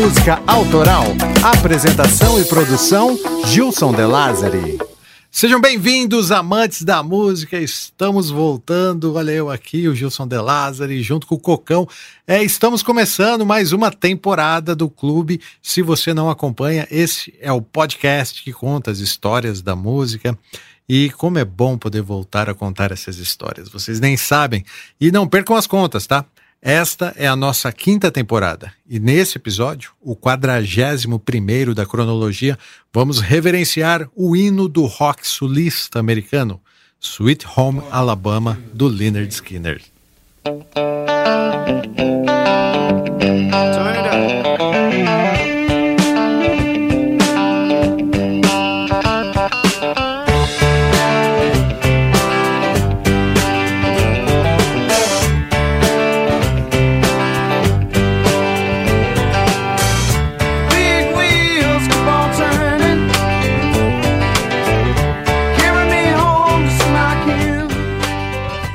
Música 0.00 0.40
Autoral. 0.46 1.06
Apresentação 1.42 2.40
e 2.40 2.44
produção, 2.44 3.18
Gilson 3.46 3.92
De 3.92 4.04
Lázari. 4.04 4.78
Sejam 5.28 5.60
bem-vindos, 5.60 6.30
amantes 6.30 6.84
da 6.84 7.02
música. 7.02 7.58
Estamos 7.58 8.30
voltando. 8.30 9.16
Olha 9.16 9.32
eu 9.32 9.50
aqui, 9.50 9.88
o 9.88 9.96
Gilson 9.96 10.28
De 10.28 10.38
Lázari, 10.38 11.02
junto 11.02 11.26
com 11.26 11.34
o 11.34 11.40
Cocão. 11.40 11.88
É, 12.28 12.40
estamos 12.44 12.80
começando 12.80 13.44
mais 13.44 13.72
uma 13.72 13.90
temporada 13.90 14.72
do 14.72 14.88
clube. 14.88 15.40
Se 15.60 15.82
você 15.82 16.14
não 16.14 16.30
acompanha, 16.30 16.86
esse 16.92 17.34
é 17.40 17.50
o 17.50 17.60
podcast 17.60 18.44
que 18.44 18.52
conta 18.52 18.92
as 18.92 19.00
histórias 19.00 19.60
da 19.60 19.74
música. 19.74 20.38
E 20.88 21.10
como 21.10 21.40
é 21.40 21.44
bom 21.44 21.76
poder 21.76 22.02
voltar 22.02 22.48
a 22.48 22.54
contar 22.54 22.92
essas 22.92 23.16
histórias. 23.18 23.68
Vocês 23.68 23.98
nem 23.98 24.16
sabem. 24.16 24.64
E 25.00 25.10
não 25.10 25.26
percam 25.26 25.56
as 25.56 25.66
contas, 25.66 26.06
tá? 26.06 26.24
Esta 26.60 27.14
é 27.16 27.26
a 27.26 27.36
nossa 27.36 27.70
quinta 27.70 28.10
temporada 28.10 28.72
e 28.88 28.98
nesse 28.98 29.38
episódio, 29.38 29.92
o 30.00 30.16
quadragésimo 30.16 31.18
primeiro 31.18 31.72
da 31.72 31.86
cronologia, 31.86 32.58
vamos 32.92 33.20
reverenciar 33.20 34.08
o 34.14 34.34
hino 34.34 34.68
do 34.68 34.84
rock 34.84 35.26
sulista 35.26 36.00
americano, 36.00 36.60
Sweet 37.00 37.46
Home 37.56 37.80
Alabama, 37.92 38.60
do 38.74 38.88
Leonard 38.88 39.32
Skinner. 39.32 39.80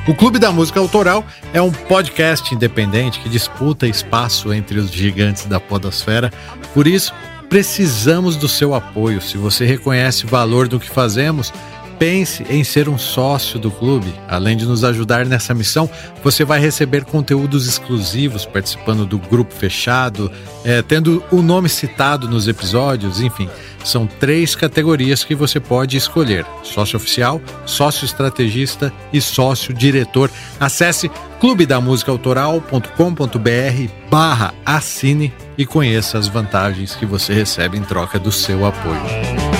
O 0.06 0.14
Clube 0.14 0.38
da 0.38 0.52
Música 0.52 0.78
Autoral 0.78 1.24
é 1.54 1.62
um 1.62 1.72
podcast 1.72 2.54
independente 2.54 3.20
que 3.20 3.28
disputa 3.28 3.86
espaço 3.86 4.52
entre 4.52 4.78
os 4.78 4.90
gigantes 4.90 5.46
da 5.46 5.58
podosfera. 5.58 6.30
Por 6.74 6.86
isso, 6.86 7.14
precisamos 7.48 8.36
do 8.36 8.46
seu 8.46 8.74
apoio. 8.74 9.22
Se 9.22 9.38
você 9.38 9.64
reconhece 9.64 10.26
o 10.26 10.28
valor 10.28 10.68
do 10.68 10.78
que 10.78 10.90
fazemos, 10.90 11.50
pense 11.98 12.44
em 12.50 12.62
ser 12.62 12.86
um 12.86 12.98
sócio 12.98 13.58
do 13.58 13.70
clube. 13.70 14.12
Além 14.28 14.58
de 14.58 14.66
nos 14.66 14.84
ajudar 14.84 15.24
nessa 15.24 15.54
missão, 15.54 15.88
você 16.22 16.44
vai 16.44 16.60
receber 16.60 17.06
conteúdos 17.06 17.66
exclusivos, 17.66 18.44
participando 18.44 19.06
do 19.06 19.18
grupo 19.18 19.54
fechado, 19.54 20.30
é, 20.66 20.82
tendo 20.82 21.24
o 21.30 21.40
nome 21.40 21.70
citado 21.70 22.28
nos 22.28 22.46
episódios, 22.46 23.22
enfim. 23.22 23.48
São 23.84 24.06
três 24.06 24.56
categorias 24.56 25.22
que 25.22 25.34
você 25.34 25.60
pode 25.60 25.96
escolher: 25.96 26.44
sócio 26.62 26.96
oficial, 26.96 27.40
sócio 27.66 28.04
estrategista 28.04 28.92
e 29.12 29.20
sócio 29.20 29.72
diretor. 29.74 30.30
Acesse 30.58 31.08
clubedamusicaautoral.com.br 31.38 33.92
barra 34.10 34.52
assine 34.64 35.32
e 35.56 35.64
conheça 35.66 36.18
as 36.18 36.26
vantagens 36.26 36.96
que 36.96 37.06
você 37.06 37.32
recebe 37.34 37.78
em 37.78 37.82
troca 37.82 38.18
do 38.18 38.32
seu 38.32 38.66
apoio. 38.66 39.53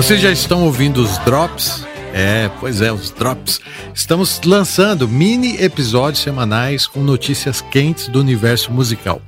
Vocês 0.00 0.18
já 0.18 0.30
estão 0.30 0.64
ouvindo 0.64 1.02
os 1.02 1.18
drops? 1.18 1.84
É, 2.14 2.50
pois 2.58 2.80
é, 2.80 2.90
os 2.90 3.10
drops. 3.10 3.60
Estamos 3.94 4.40
lançando 4.46 5.06
mini 5.06 5.62
episódios 5.62 6.22
semanais 6.22 6.86
com 6.86 7.00
notícias 7.00 7.60
quentes 7.60 8.08
do 8.08 8.18
universo 8.18 8.72
musical. 8.72 9.20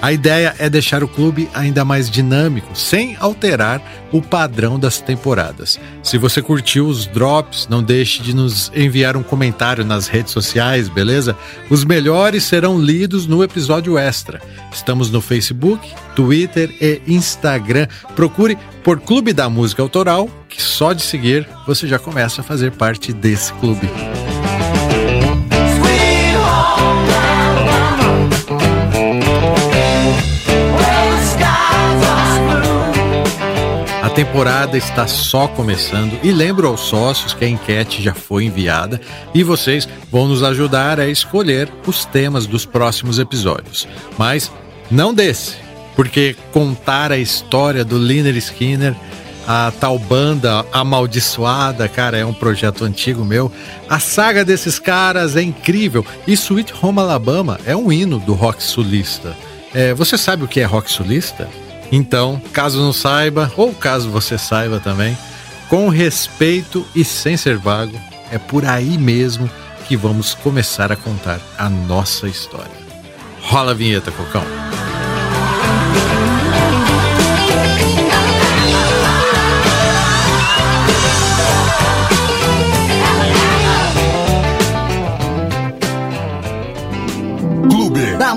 A 0.00 0.12
ideia 0.12 0.54
é 0.58 0.70
deixar 0.70 1.02
o 1.02 1.08
clube 1.08 1.48
ainda 1.52 1.84
mais 1.84 2.10
dinâmico, 2.10 2.68
sem 2.74 3.16
alterar 3.18 3.82
o 4.12 4.22
padrão 4.22 4.78
das 4.78 5.00
temporadas. 5.00 5.78
Se 6.02 6.18
você 6.18 6.40
curtiu 6.40 6.86
os 6.86 7.06
drops, 7.06 7.68
não 7.68 7.82
deixe 7.82 8.22
de 8.22 8.34
nos 8.34 8.70
enviar 8.74 9.16
um 9.16 9.22
comentário 9.22 9.84
nas 9.84 10.08
redes 10.08 10.32
sociais, 10.32 10.88
beleza? 10.88 11.36
Os 11.70 11.84
melhores 11.84 12.44
serão 12.44 12.80
lidos 12.80 13.26
no 13.26 13.42
episódio 13.42 13.98
extra. 13.98 14.40
Estamos 14.72 15.10
no 15.10 15.20
Facebook, 15.20 15.88
Twitter 16.14 16.74
e 16.80 17.00
Instagram. 17.06 17.86
Procure 18.16 18.58
por 18.82 19.00
Clube 19.00 19.32
da 19.32 19.48
Música 19.48 19.82
Autoral, 19.82 20.28
que 20.48 20.62
só 20.62 20.92
de 20.92 21.02
seguir 21.02 21.48
você 21.66 21.86
já 21.86 21.98
começa 21.98 22.40
a 22.40 22.44
fazer 22.44 22.72
parte 22.72 23.12
desse 23.12 23.52
clube. 23.54 23.88
temporada 34.12 34.76
está 34.76 35.06
só 35.06 35.48
começando 35.48 36.18
e 36.22 36.30
lembro 36.30 36.68
aos 36.68 36.80
sócios 36.80 37.32
que 37.32 37.46
a 37.46 37.48
enquete 37.48 38.02
já 38.02 38.12
foi 38.12 38.44
enviada 38.44 39.00
e 39.32 39.42
vocês 39.42 39.88
vão 40.10 40.28
nos 40.28 40.42
ajudar 40.42 41.00
a 41.00 41.08
escolher 41.08 41.72
os 41.86 42.04
temas 42.04 42.46
dos 42.46 42.66
próximos 42.66 43.18
episódios. 43.18 43.88
Mas 44.18 44.52
não 44.90 45.14
desse, 45.14 45.56
porque 45.94 46.36
contar 46.52 47.12
a 47.12 47.18
história 47.18 47.84
do 47.84 47.98
Liner 47.98 48.36
Skinner, 48.36 48.94
a 49.46 49.72
tal 49.80 49.98
banda 49.98 50.64
amaldiçoada, 50.72 51.88
cara, 51.88 52.16
é 52.16 52.24
um 52.24 52.32
projeto 52.32 52.84
antigo 52.84 53.24
meu. 53.24 53.50
A 53.88 53.98
saga 53.98 54.44
desses 54.44 54.78
caras 54.78 55.36
é 55.36 55.42
incrível 55.42 56.04
e 56.26 56.32
Sweet 56.32 56.72
Home 56.80 57.00
Alabama 57.00 57.58
é 57.66 57.76
um 57.76 57.92
hino 57.92 58.18
do 58.18 58.34
rock 58.34 58.62
sulista. 58.62 59.36
É, 59.74 59.94
você 59.94 60.16
sabe 60.16 60.44
o 60.44 60.48
que 60.48 60.60
é 60.60 60.64
rock 60.64 60.90
sulista? 60.90 61.48
Então, 61.90 62.40
caso 62.52 62.80
não 62.80 62.92
saiba, 62.92 63.52
ou 63.56 63.74
caso 63.74 64.10
você 64.10 64.38
saiba 64.38 64.80
também, 64.80 65.16
com 65.68 65.88
respeito 65.88 66.86
e 66.94 67.04
sem 67.04 67.36
ser 67.36 67.58
vago, 67.58 67.98
é 68.30 68.38
por 68.38 68.64
aí 68.64 68.96
mesmo 68.96 69.50
que 69.86 69.96
vamos 69.96 70.34
começar 70.34 70.90
a 70.90 70.96
contar 70.96 71.40
a 71.58 71.68
nossa 71.68 72.28
história. 72.28 72.82
Rola 73.42 73.72
a 73.72 73.74
vinheta, 73.74 74.10
Cocão. 74.10 74.44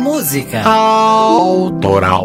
Música 0.05 0.61
Autoral. 0.63 2.21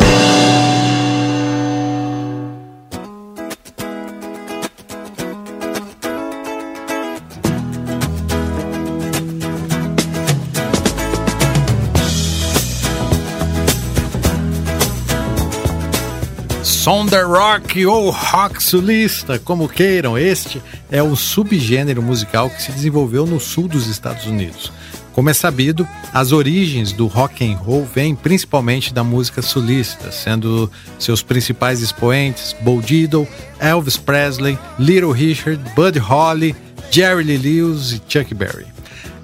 Sonder 16.63 17.27
rock 17.27 17.87
ou 17.87 18.11
rock 18.11 18.63
sulista, 18.63 19.39
como 19.39 19.67
queiram, 19.67 20.19
este 20.19 20.61
é 20.91 21.03
o 21.03 21.17
subgênero 21.17 22.03
musical 22.03 22.51
que 22.51 22.61
se 22.61 22.73
desenvolveu 22.73 23.25
no 23.25 23.41
sul 23.41 23.67
dos 23.67 23.87
Estados 23.87 24.27
Unidos. 24.27 24.71
Como 25.13 25.29
é 25.29 25.35
sabido, 25.35 25.87
as 26.13 26.33
origens 26.33 26.93
do 26.93 27.07
rock 27.07 27.45
and 27.45 27.57
roll 27.57 27.85
vêm 27.85 28.15
principalmente 28.15 28.95
da 28.95 29.03
música 29.03 29.43
sulista, 29.43 30.13
sendo 30.13 30.71
seus 30.99 31.23
principais 31.23 31.83
expoentes 31.83 32.55
Bo 32.63 32.81
Diddle, 32.81 33.29
Elvis 33.59 33.97
Presley, 33.97 34.59
Little 34.79 35.13
Richard, 35.13 35.61
Buddy 35.75 35.99
Holly, 35.99 36.55
Jerry 36.91 37.25
Lee 37.25 37.39
Lewis 37.39 37.93
e 37.93 38.03
Chuck 38.09 38.35
Berry. 38.35 38.67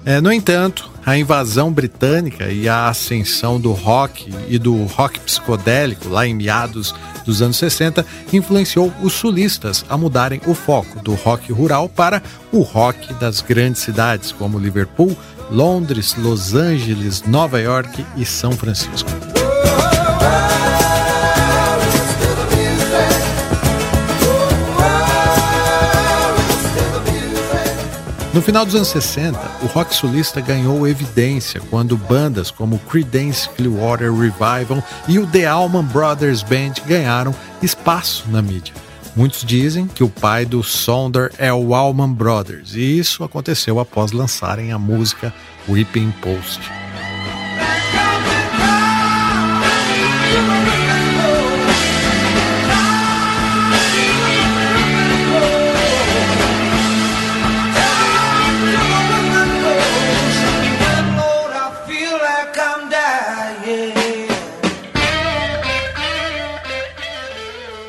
É, 0.05 0.21
no 0.21 0.31
entanto, 0.31 0.89
a 1.05 1.17
invasão 1.17 1.71
britânica 1.71 2.51
e 2.51 2.67
a 2.67 2.87
ascensão 2.89 3.59
do 3.59 3.71
rock 3.71 4.33
e 4.47 4.57
do 4.57 4.83
rock 4.85 5.19
psicodélico 5.21 6.09
lá 6.09 6.27
em 6.27 6.33
meados 6.33 6.93
dos 7.25 7.41
anos 7.41 7.57
60 7.57 8.05
influenciou 8.31 8.91
os 9.01 9.13
sulistas 9.13 9.85
a 9.89 9.97
mudarem 9.97 10.39
o 10.47 10.53
foco 10.53 11.01
do 11.01 11.13
rock 11.13 11.51
rural 11.51 11.89
para 11.89 12.23
o 12.51 12.61
rock 12.61 13.13
das 13.15 13.41
grandes 13.41 13.81
cidades 13.81 14.31
como 14.31 14.57
Liverpool, 14.57 15.17
Londres, 15.49 16.15
Los 16.17 16.53
Angeles, 16.53 17.23
Nova 17.25 17.59
York 17.59 18.05
e 18.15 18.25
São 18.25 18.51
Francisco. 18.51 19.09
No 28.37 28.41
final 28.43 28.65
dos 28.67 28.75
anos 28.75 28.89
60, 28.89 29.39
o 29.63 29.65
rock 29.65 29.95
sulista 29.95 30.39
ganhou 30.39 30.87
evidência 30.87 31.59
quando 31.71 31.97
bandas 31.97 32.51
como 32.51 32.77
Creedence 32.77 33.49
Clearwater 33.49 34.13
Revival 34.13 34.83
e 35.07 35.17
o 35.17 35.25
The 35.25 35.47
Allman 35.47 35.85
Brothers 35.85 36.43
Band 36.43 36.73
ganharam 36.85 37.33
espaço 37.63 38.25
na 38.29 38.39
mídia. 38.39 38.86
Muitos 39.17 39.43
dizem 39.43 39.87
que 39.87 40.03
o 40.03 40.09
pai 40.09 40.45
do 40.45 40.61
Sonder 40.61 41.31
é 41.39 41.51
o 41.51 41.73
Allman 41.73 42.13
Brothers, 42.13 42.75
e 42.75 42.99
isso 42.99 43.23
aconteceu 43.23 43.79
após 43.79 44.11
lançarem 44.11 44.71
a 44.71 44.77
música 44.77 45.33
Whipping 45.67 46.11
Post. 46.21 46.86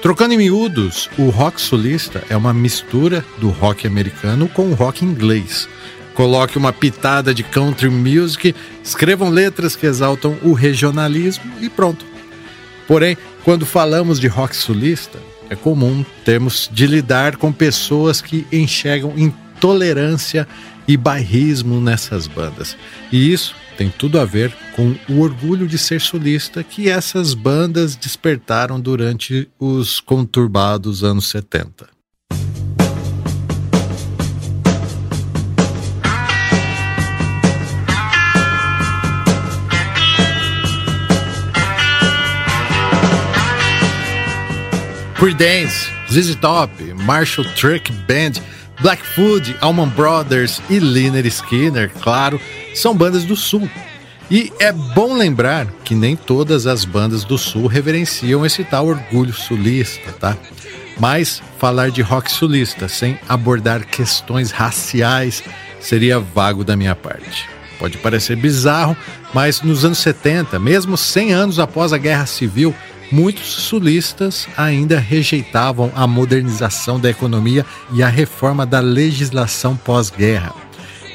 Trocando 0.08 0.32
em 0.32 0.38
miúdos, 0.38 1.10
o 1.18 1.28
rock 1.28 1.60
sulista 1.60 2.24
é 2.30 2.34
uma 2.34 2.54
mistura 2.54 3.22
do 3.36 3.50
rock 3.50 3.86
americano 3.86 4.48
com 4.48 4.70
o 4.70 4.74
rock 4.74 5.04
inglês. 5.04 5.68
Coloque 6.14 6.56
uma 6.56 6.72
pitada 6.72 7.34
de 7.34 7.42
country 7.42 7.90
music, 7.90 8.54
escrevam 8.82 9.28
letras 9.28 9.76
que 9.76 9.84
exaltam 9.84 10.38
o 10.42 10.54
regionalismo 10.54 11.52
e 11.60 11.68
pronto. 11.68 12.06
Porém, 12.86 13.18
quando 13.44 13.66
falamos 13.66 14.18
de 14.18 14.28
rock 14.28 14.56
sulista, 14.56 15.18
é 15.50 15.54
comum 15.54 16.02
termos 16.24 16.70
de 16.72 16.86
lidar 16.86 17.36
com 17.36 17.52
pessoas 17.52 18.22
que 18.22 18.46
enxergam 18.50 19.12
intolerância 19.14 20.48
e 20.88 20.96
bairrismo 20.96 21.82
nessas 21.82 22.26
bandas. 22.26 22.78
E 23.12 23.30
isso 23.30 23.54
tem 23.78 23.88
tudo 23.88 24.18
a 24.18 24.24
ver 24.24 24.52
com 24.74 24.92
o 25.08 25.20
orgulho 25.20 25.68
de 25.68 25.78
ser 25.78 26.00
solista 26.00 26.64
que 26.64 26.90
essas 26.90 27.32
bandas 27.32 27.94
despertaram 27.94 28.80
durante 28.80 29.48
os 29.56 30.00
conturbados 30.00 31.04
anos 31.04 31.28
70. 31.28 31.86
Creedence, 45.14 45.88
ZZ 46.10 46.34
Top, 46.34 46.72
Marshall 47.04 47.46
Truck 47.54 47.92
Band 48.08 48.42
Blackfoot, 48.80 49.56
Allman 49.60 49.88
Brothers 49.88 50.62
e 50.70 50.78
Lynyrd 50.78 51.26
Skinner, 51.28 51.90
claro, 52.00 52.40
são 52.74 52.94
bandas 52.94 53.24
do 53.24 53.34
Sul. 53.34 53.68
E 54.30 54.52
é 54.58 54.70
bom 54.70 55.16
lembrar 55.16 55.66
que 55.84 55.94
nem 55.94 56.14
todas 56.14 56.66
as 56.66 56.84
bandas 56.84 57.24
do 57.24 57.38
Sul 57.38 57.66
reverenciam 57.66 58.44
esse 58.44 58.62
tal 58.62 58.86
orgulho 58.86 59.32
sulista, 59.32 60.12
tá? 60.12 60.36
Mas 60.98 61.42
falar 61.58 61.90
de 61.90 62.02
rock 62.02 62.30
sulista 62.30 62.88
sem 62.88 63.18
abordar 63.28 63.86
questões 63.86 64.50
raciais 64.50 65.42
seria 65.80 66.20
vago 66.20 66.62
da 66.62 66.76
minha 66.76 66.94
parte. 66.94 67.48
Pode 67.78 67.96
parecer 67.98 68.36
bizarro, 68.36 68.96
mas 69.32 69.62
nos 69.62 69.84
anos 69.84 69.98
70, 69.98 70.58
mesmo 70.58 70.96
100 70.96 71.32
anos 71.32 71.58
após 71.58 71.92
a 71.92 71.98
Guerra 71.98 72.26
Civil, 72.26 72.74
muitos 73.10 73.46
sulistas 73.46 74.46
ainda 74.56 74.98
rejeitavam 74.98 75.90
a 75.94 76.06
modernização 76.06 76.98
da 77.00 77.10
economia 77.10 77.64
e 77.92 78.02
a 78.02 78.08
reforma 78.08 78.64
da 78.64 78.80
legislação 78.80 79.76
pós-guerra. 79.76 80.54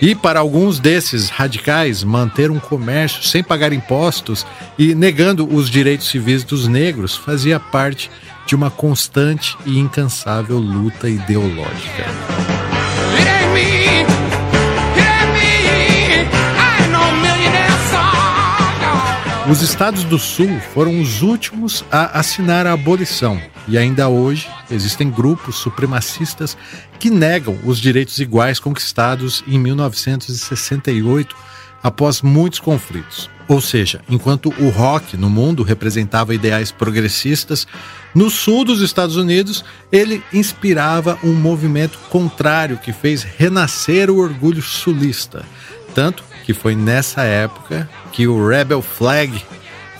E 0.01 0.13
para 0.13 0.39
alguns 0.39 0.79
desses 0.79 1.29
radicais, 1.29 2.03
manter 2.03 2.51
um 2.51 2.59
comércio 2.59 3.23
sem 3.23 3.41
pagar 3.41 3.71
impostos 3.71 4.45
e 4.77 4.93
negando 4.93 5.47
os 5.47 5.69
direitos 5.69 6.09
civis 6.09 6.43
dos 6.43 6.67
negros 6.67 7.15
fazia 7.15 7.59
parte 7.59 8.11
de 8.45 8.53
uma 8.53 8.69
constante 8.69 9.55
e 9.65 9.79
incansável 9.79 10.57
luta 10.57 11.07
ideológica. 11.07 12.72
Os 19.49 19.61
estados 19.61 20.05
do 20.05 20.17
Sul 20.17 20.57
foram 20.73 21.01
os 21.01 21.21
últimos 21.21 21.83
a 21.91 22.17
assinar 22.17 22.65
a 22.65 22.71
abolição 22.71 23.41
e 23.67 23.77
ainda 23.77 24.07
hoje 24.07 24.47
existem 24.71 25.11
grupos 25.11 25.57
supremacistas 25.57 26.57
que 26.97 27.09
negam 27.09 27.59
os 27.65 27.77
direitos 27.77 28.19
iguais 28.19 28.57
conquistados 28.57 29.43
em 29.45 29.59
1968 29.59 31.35
após 31.83 32.21
muitos 32.21 32.59
conflitos. 32.59 33.29
Ou 33.45 33.59
seja, 33.59 33.99
enquanto 34.09 34.47
o 34.61 34.69
rock 34.69 35.17
no 35.17 35.29
mundo 35.29 35.61
representava 35.61 36.33
ideais 36.33 36.71
progressistas, 36.71 37.67
no 38.15 38.29
sul 38.29 38.63
dos 38.63 38.79
Estados 38.79 39.17
Unidos 39.17 39.65
ele 39.91 40.23
inspirava 40.31 41.19
um 41.21 41.33
movimento 41.33 41.99
contrário 42.09 42.77
que 42.77 42.93
fez 42.93 43.23
renascer 43.23 44.09
o 44.09 44.19
orgulho 44.19 44.61
sulista. 44.61 45.45
Tanto 45.93 46.23
que 46.43 46.53
foi 46.53 46.75
nessa 46.75 47.23
época 47.23 47.89
que 48.11 48.27
o 48.27 48.47
Rebel 48.47 48.81
Flag 48.81 49.41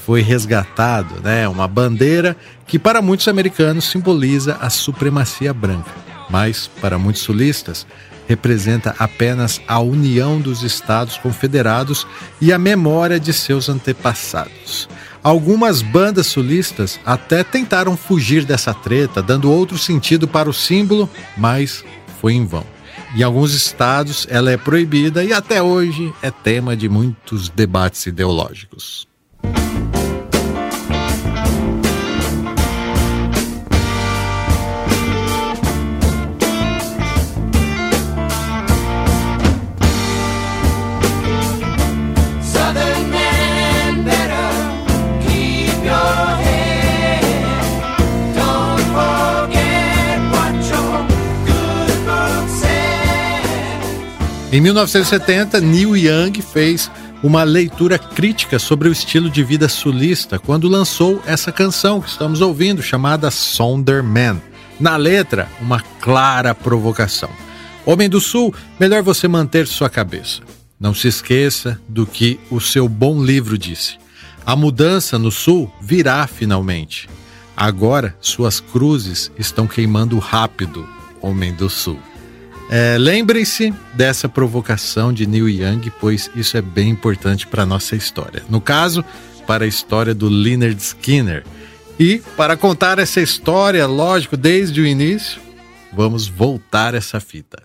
foi 0.05 0.21
resgatado, 0.21 1.21
né? 1.23 1.47
Uma 1.47 1.67
bandeira 1.67 2.35
que 2.67 2.77
para 2.77 3.01
muitos 3.01 3.27
americanos 3.27 3.85
simboliza 3.85 4.57
a 4.61 4.69
supremacia 4.69 5.53
branca, 5.53 5.91
mas 6.29 6.69
para 6.81 6.97
muitos 6.97 7.21
sulistas 7.21 7.87
representa 8.27 8.95
apenas 8.99 9.61
a 9.67 9.79
união 9.79 10.39
dos 10.39 10.63
estados 10.63 11.17
confederados 11.17 12.07
e 12.39 12.53
a 12.53 12.57
memória 12.57 13.19
de 13.19 13.33
seus 13.33 13.69
antepassados. 13.69 14.87
Algumas 15.23 15.81
bandas 15.81 16.27
sulistas 16.27 16.99
até 17.05 17.43
tentaram 17.43 17.95
fugir 17.95 18.43
dessa 18.43 18.73
treta, 18.73 19.21
dando 19.21 19.51
outro 19.51 19.77
sentido 19.77 20.27
para 20.27 20.49
o 20.49 20.53
símbolo, 20.53 21.09
mas 21.37 21.83
foi 22.19 22.33
em 22.33 22.45
vão. 22.45 22.72
Em 23.15 23.21
alguns 23.21 23.53
estados, 23.53 24.25
ela 24.27 24.51
é 24.51 24.57
proibida 24.57 25.23
e 25.23 25.31
até 25.31 25.61
hoje 25.61 26.11
é 26.21 26.31
tema 26.31 26.75
de 26.75 26.89
muitos 26.89 27.47
debates 27.47 28.07
ideológicos. 28.07 29.07
Em 54.53 54.61
1970, 54.61 55.59
Neil 55.61 55.97
Young 55.97 56.39
fez 56.39 56.91
uma 57.23 57.41
leitura 57.41 57.97
crítica 57.97 58.59
sobre 58.59 58.87
o 58.87 58.91
estilo 58.91 59.27
de 59.27 59.43
vida 59.43 59.67
sulista 59.67 60.37
quando 60.37 60.67
lançou 60.67 61.19
essa 61.25 61.51
canção 61.51 61.99
que 61.99 62.07
estamos 62.07 62.39
ouvindo, 62.39 62.79
chamada 62.79 63.31
Sonder 63.31 64.03
Man. 64.03 64.39
Na 64.79 64.95
letra, 64.95 65.49
uma 65.59 65.81
clara 65.99 66.53
provocação. 66.53 67.31
Homem 67.83 68.07
do 68.07 68.21
Sul, 68.21 68.53
melhor 68.79 69.01
você 69.01 69.27
manter 69.27 69.65
sua 69.65 69.89
cabeça. 69.89 70.43
Não 70.79 70.93
se 70.93 71.07
esqueça 71.07 71.81
do 71.89 72.05
que 72.05 72.39
o 72.51 72.61
seu 72.61 72.87
bom 72.87 73.23
livro 73.23 73.57
disse. 73.57 73.97
A 74.45 74.55
mudança 74.55 75.17
no 75.17 75.31
Sul 75.31 75.73
virá 75.81 76.27
finalmente. 76.27 77.09
Agora 77.57 78.15
suas 78.21 78.59
cruzes 78.59 79.31
estão 79.35 79.65
queimando 79.65 80.19
rápido, 80.19 80.87
Homem 81.23 81.51
do 81.55 81.71
Sul. 81.71 81.97
É, 82.75 82.97
Lembrem-se 82.97 83.71
dessa 83.93 84.27
provocação 84.27 85.13
de 85.13 85.27
Neil 85.27 85.47
Young, 85.47 85.91
pois 85.99 86.31
isso 86.35 86.57
é 86.57 86.61
bem 86.61 86.89
importante 86.89 87.45
para 87.45 87.61
a 87.61 87.65
nossa 87.67 87.95
história. 87.95 88.41
No 88.49 88.59
caso, 88.59 89.05
para 89.45 89.63
a 89.63 89.67
história 89.67 90.15
do 90.15 90.27
Leonard 90.27 90.81
Skinner. 90.81 91.45
E 91.99 92.17
para 92.35 92.57
contar 92.57 92.97
essa 92.97 93.21
história, 93.21 93.85
lógico, 93.85 94.35
desde 94.35 94.81
o 94.81 94.87
início, 94.87 95.39
vamos 95.91 96.27
voltar 96.27 96.95
essa 96.95 97.19
fita. 97.19 97.61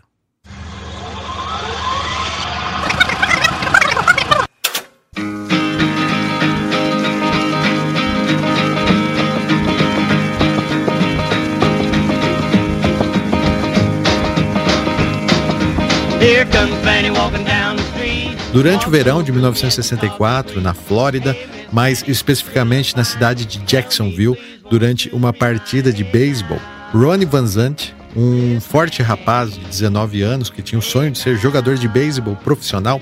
Durante 18.53 18.89
o 18.89 18.91
verão 18.91 19.23
de 19.23 19.31
1964, 19.31 20.61
na 20.61 20.75
Flórida, 20.75 21.37
mais 21.73 22.03
especificamente 22.09 22.97
na 22.97 23.05
cidade 23.05 23.45
de 23.45 23.59
Jacksonville, 23.59 24.39
durante 24.71 25.09
uma 25.11 25.33
partida 25.33 25.93
de 25.93 26.03
beisebol, 26.03 26.61
Ronnie 26.93 27.27
Van 27.27 27.47
Zant, 27.47 27.95
um 28.17 28.61
forte 28.61 29.03
rapaz 29.03 29.53
de 29.53 29.61
19 29.61 30.23
anos 30.23 30.51
que 30.51 30.63
tinha 30.63 30.79
o 30.79 30.83
sonho 30.83 31.11
de 31.11 31.19
ser 31.19 31.37
jogador 31.37 31.77
de 31.77 31.87
beisebol 31.87 32.37
profissional, 32.37 33.01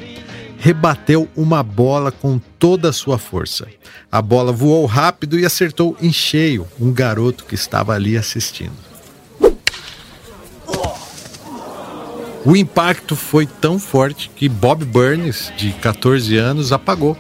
rebateu 0.59 1.29
uma 1.37 1.63
bola 1.63 2.11
com 2.11 2.41
toda 2.59 2.89
a 2.89 2.93
sua 2.93 3.19
força. 3.19 3.67
A 4.11 4.21
bola 4.21 4.53
voou 4.53 4.85
rápido 4.87 5.39
e 5.39 5.45
acertou 5.45 5.97
em 6.01 6.13
cheio 6.13 6.67
um 6.81 6.93
garoto 6.93 7.45
que 7.45 7.55
estava 7.55 7.95
ali 7.95 8.17
assistindo. 8.17 8.86
O 12.47 12.57
impacto 12.57 13.17
foi 13.17 13.45
tão 13.45 13.77
forte 13.77 14.31
que 14.37 14.49
Bob 14.49 14.85
Burns, 14.85 15.53
de 15.57 15.73
14 15.73 16.37
anos, 16.37 16.71
apagou. 16.71 17.19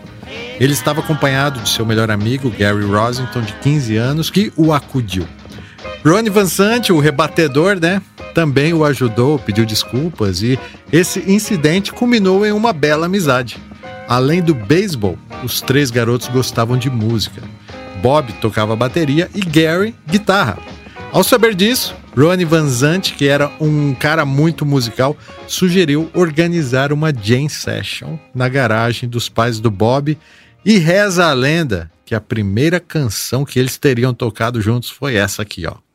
Ele 0.60 0.72
estava 0.72 1.00
acompanhado 1.00 1.58
de 1.58 1.68
seu 1.68 1.84
melhor 1.84 2.12
amigo, 2.12 2.48
Gary 2.48 2.84
Rosington, 2.84 3.40
de 3.40 3.52
15 3.54 3.96
anos, 3.96 4.30
que 4.30 4.52
o 4.56 4.72
acudiu. 4.72 5.26
Ronnie 6.04 6.30
Van 6.30 6.46
Sant, 6.46 6.90
o 6.90 7.00
rebatedor, 7.00 7.80
né, 7.80 8.00
também 8.32 8.72
o 8.72 8.84
ajudou, 8.84 9.36
pediu 9.36 9.66
desculpas 9.66 10.42
e 10.42 10.56
esse 10.92 11.18
incidente 11.28 11.92
culminou 11.92 12.46
em 12.46 12.52
uma 12.52 12.72
bela 12.72 13.06
amizade. 13.06 13.58
Além 14.08 14.40
do 14.40 14.54
beisebol, 14.54 15.18
os 15.42 15.60
três 15.60 15.90
garotos 15.90 16.28
gostavam 16.28 16.78
de 16.78 16.88
música. 16.88 17.42
Bob 18.00 18.32
tocava 18.34 18.76
bateria 18.76 19.28
e 19.34 19.40
Gary 19.40 19.92
guitarra. 20.06 20.56
Ao 21.10 21.24
saber 21.24 21.52
disso, 21.52 21.96
Ronnie 22.16 22.46
Van 22.46 22.66
Zant, 22.66 23.12
que 23.14 23.28
era 23.28 23.52
um 23.60 23.94
cara 23.94 24.24
muito 24.24 24.64
musical, 24.64 25.14
sugeriu 25.46 26.10
organizar 26.14 26.90
uma 26.90 27.12
jam 27.12 27.46
session 27.46 28.16
na 28.34 28.48
garagem 28.48 29.06
dos 29.06 29.28
pais 29.28 29.60
do 29.60 29.70
Bob 29.70 30.16
e 30.64 30.78
reza 30.78 31.26
a 31.26 31.34
lenda 31.34 31.90
que 32.06 32.14
a 32.14 32.20
primeira 32.20 32.80
canção 32.80 33.44
que 33.44 33.58
eles 33.58 33.76
teriam 33.76 34.14
tocado 34.14 34.62
juntos 34.62 34.88
foi 34.88 35.16
essa 35.16 35.42
aqui, 35.42 35.66
ó. 35.66 35.85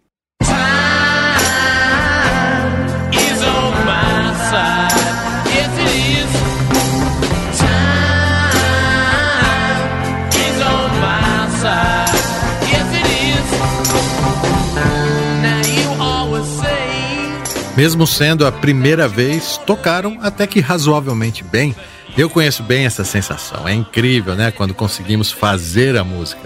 Mesmo 17.75 18.05
sendo 18.05 18.45
a 18.45 18.51
primeira 18.51 19.07
vez, 19.07 19.57
tocaram 19.65 20.17
até 20.21 20.45
que 20.45 20.59
razoavelmente 20.59 21.43
bem. 21.43 21.73
Eu 22.17 22.29
conheço 22.29 22.61
bem 22.63 22.85
essa 22.85 23.05
sensação. 23.05 23.65
É 23.67 23.73
incrível, 23.73 24.35
né? 24.35 24.51
Quando 24.51 24.73
conseguimos 24.73 25.31
fazer 25.31 25.97
a 25.97 26.03
música. 26.03 26.41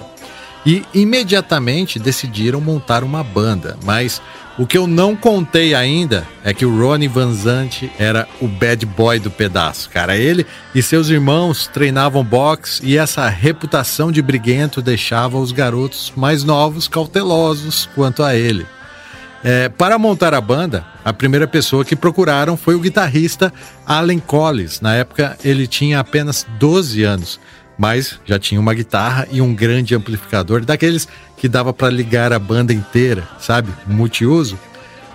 E 0.64 0.84
imediatamente 0.94 1.98
decidiram 1.98 2.62
montar 2.62 3.04
uma 3.04 3.24
banda. 3.24 3.76
Mas 3.84 4.22
o 4.58 4.68
que 4.68 4.78
eu 4.78 4.86
não 4.86 5.16
contei 5.16 5.74
ainda 5.74 6.28
é 6.44 6.54
que 6.54 6.66
o 6.66 6.80
Ronnie 6.80 7.08
Van 7.08 7.34
Zant 7.34 7.90
era 7.98 8.28
o 8.40 8.48
bad 8.48 8.86
boy 8.86 9.20
do 9.20 9.32
pedaço. 9.32 9.90
Cara, 9.90 10.16
ele 10.16 10.46
e 10.74 10.82
seus 10.82 11.10
irmãos 11.10 11.68
treinavam 11.68 12.24
boxe 12.24 12.86
e 12.86 12.98
essa 12.98 13.28
reputação 13.28 14.12
de 14.12 14.22
briguento 14.22 14.82
deixava 14.82 15.38
os 15.38 15.52
garotos 15.52 16.14
mais 16.16 16.44
novos 16.44 16.88
cautelosos 16.88 17.90
quanto 17.96 18.24
a 18.24 18.36
ele. 18.36 18.66
É, 19.44 19.70
para 19.70 20.00
montar 20.00 20.34
a 20.34 20.42
banda, 20.42 20.86
a 21.06 21.14
primeira 21.14 21.48
pessoa 21.48 21.86
que 21.86 21.96
procuraram 21.96 22.58
foi 22.58 22.74
o 22.74 22.80
guitarrista 22.80 23.54
Allen 23.86 24.18
Collins. 24.18 24.82
Na 24.82 24.96
época, 24.96 25.38
ele 25.44 25.68
tinha 25.68 26.00
apenas 26.00 26.48
12 26.58 27.04
anos, 27.04 27.40
mas 27.78 28.20
já 28.26 28.40
tinha 28.40 28.60
uma 28.60 28.74
guitarra 28.74 29.28
e 29.32 29.40
um 29.40 29.54
grande 29.54 29.94
amplificador, 29.94 30.66
daqueles 30.66 31.08
que 31.38 31.48
dava 31.48 31.72
para 31.72 31.92
ligar 31.92 32.34
a 32.34 32.40
banda 32.40 32.74
inteira, 32.74 33.28
sabe? 33.40 33.72
Multiuso. 33.86 34.58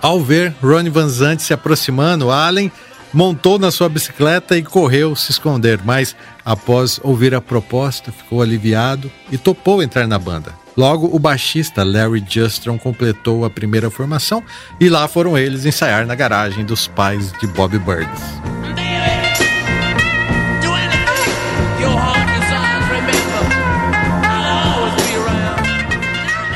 Ao 0.01 0.19
ver 0.21 0.55
Ronnie 0.63 0.89
Van 0.89 1.09
Zant 1.09 1.41
se 1.41 1.53
aproximando, 1.53 2.31
Allen 2.31 2.71
montou 3.13 3.59
na 3.59 3.69
sua 3.69 3.89
bicicleta 3.89 4.57
e 4.57 4.63
correu 4.63 5.13
se 5.13 5.31
esconder, 5.31 5.81
mas 5.83 6.15
após 6.45 7.01
ouvir 7.03 7.35
a 7.35 7.41
proposta, 7.41 8.13
ficou 8.13 8.41
aliviado 8.41 9.11
e 9.29 9.37
topou 9.37 9.83
entrar 9.83 10.07
na 10.07 10.17
banda. 10.17 10.60
Logo, 10.75 11.09
o 11.13 11.19
baixista 11.19 11.83
Larry 11.83 12.23
Justron 12.27 12.77
completou 12.77 13.43
a 13.43 13.49
primeira 13.49 13.89
formação 13.89 14.43
e 14.79 14.87
lá 14.89 15.07
foram 15.07 15.37
eles 15.37 15.65
ensaiar 15.65 16.05
na 16.05 16.15
garagem 16.15 16.63
dos 16.63 16.87
pais 16.87 17.31
de 17.33 17.47
Bob 17.47 17.77
Burns. 17.79 18.41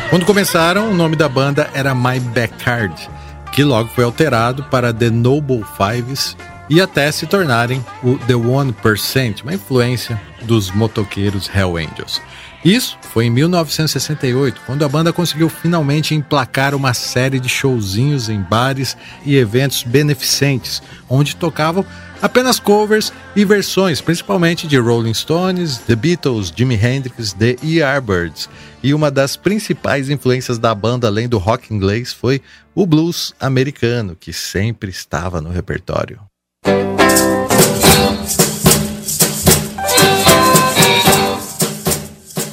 Quando 0.10 0.26
começaram, 0.26 0.92
o 0.92 0.94
nome 0.94 1.18
da 1.18 1.28
banda 1.28 1.70
era 1.74 1.94
My 1.94 2.22
Backyard, 2.22 3.10
que 3.52 3.66
logo 3.66 3.90
foi 3.90 4.06
alterado 4.06 4.64
para 4.64 4.94
The 4.94 5.10
Noble 5.10 5.66
Fives 5.76 6.38
e 6.70 6.80
até 6.80 7.12
se 7.12 7.26
tornarem 7.26 7.84
o 8.02 8.18
The 8.20 8.36
One 8.36 8.72
Percent, 8.72 9.42
uma 9.42 9.54
influência 9.54 10.20
dos 10.44 10.72
motoqueiros 10.72 11.50
Hell 11.54 11.76
Angels. 11.76 12.22
Isso 12.66 12.98
foi 13.14 13.26
em 13.26 13.30
1968, 13.30 14.60
quando 14.66 14.84
a 14.84 14.90
banda 14.90 15.14
conseguiu 15.14 15.50
finalmente 15.50 16.16
emplacar 16.16 16.74
uma 16.74 16.96
série 16.96 17.40
de 17.40 17.48
showzinhos 17.48 18.28
em 18.28 18.42
bares 18.42 18.98
e 19.24 19.36
eventos 19.36 19.84
beneficentes, 19.84 20.82
onde 21.08 21.36
tocavam 21.36 21.86
apenas 22.20 22.60
covers 22.60 23.14
e 23.36 23.46
versões, 23.46 24.02
principalmente 24.02 24.66
de 24.66 24.80
Rolling 24.80 25.14
Stones, 25.14 25.78
The 25.78 25.96
Beatles, 25.96 26.52
Jimi 26.56 26.74
Hendrix, 26.74 27.34
The 27.34 27.56
Yardbirds. 27.64 28.50
E 28.82 28.96
uma 28.96 29.12
das 29.12 29.38
principais 29.38 30.10
influências 30.10 30.58
da 30.58 30.74
banda, 30.74 31.06
além 31.06 31.30
do 31.30 31.38
rock 31.38 31.72
inglês, 31.72 32.12
foi 32.12 32.42
o 32.74 32.88
blues 32.88 33.32
americano, 33.40 34.18
que 34.20 34.34
sempre 34.34 34.90
estava 34.90 35.40
no 35.40 35.52
repertório. 35.52 36.20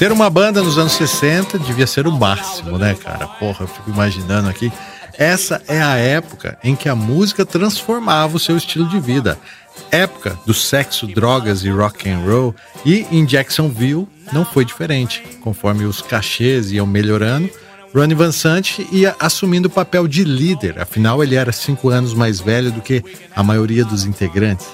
Ter 0.03 0.11
uma 0.11 0.29
banda 0.29 0.61
nos 0.61 0.79
anos 0.79 0.95
60 0.95 1.61
devia 1.61 1.87
ser 1.87 2.09
o 2.09 2.11
máximo, 2.11 2.77
né, 2.77 2.93
cara? 2.93 3.25
Porra, 3.25 3.59
eu 3.61 3.69
fico 3.69 3.89
imaginando 3.89 4.49
aqui. 4.49 4.73
Essa 5.17 5.63
é 5.69 5.81
a 5.81 5.95
época 5.95 6.59
em 6.65 6.75
que 6.75 6.89
a 6.89 6.97
música 6.97 7.47
transformava 7.47 8.37
o 8.37 8.41
seu 8.41 8.57
estilo 8.57 8.89
de 8.89 8.99
vida. 8.99 9.39
Época 9.93 10.37
do 10.45 10.53
sexo, 10.53 11.07
drogas 11.07 11.63
e 11.63 11.71
rock 11.71 12.11
and 12.11 12.19
roll. 12.19 12.53
E 12.85 13.07
em 13.13 13.25
Jacksonville 13.25 14.09
não 14.33 14.45
foi 14.45 14.65
diferente. 14.65 15.23
Conforme 15.41 15.85
os 15.85 16.03
cachês 16.03 16.73
iam 16.73 16.85
melhorando, 16.85 17.49
Ronnie 17.95 18.17
Van 18.17 18.33
Sant 18.33 18.81
ia 18.91 19.15
assumindo 19.21 19.69
o 19.69 19.71
papel 19.71 20.09
de 20.09 20.25
líder. 20.25 20.81
Afinal, 20.81 21.23
ele 21.23 21.37
era 21.37 21.53
cinco 21.53 21.91
anos 21.91 22.13
mais 22.13 22.41
velho 22.41 22.73
do 22.73 22.81
que 22.81 23.05
a 23.37 23.43
maioria 23.45 23.85
dos 23.85 24.05
integrantes. 24.05 24.67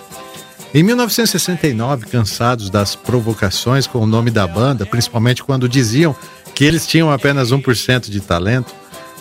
Em 0.74 0.82
1969, 0.82 2.06
cansados 2.06 2.68
das 2.68 2.94
provocações 2.94 3.86
com 3.86 4.00
o 4.00 4.06
nome 4.06 4.30
da 4.30 4.46
banda, 4.46 4.84
principalmente 4.84 5.42
quando 5.42 5.66
diziam 5.66 6.14
que 6.54 6.62
eles 6.62 6.86
tinham 6.86 7.10
apenas 7.10 7.50
1% 7.50 8.10
de 8.10 8.20
talento, 8.20 8.74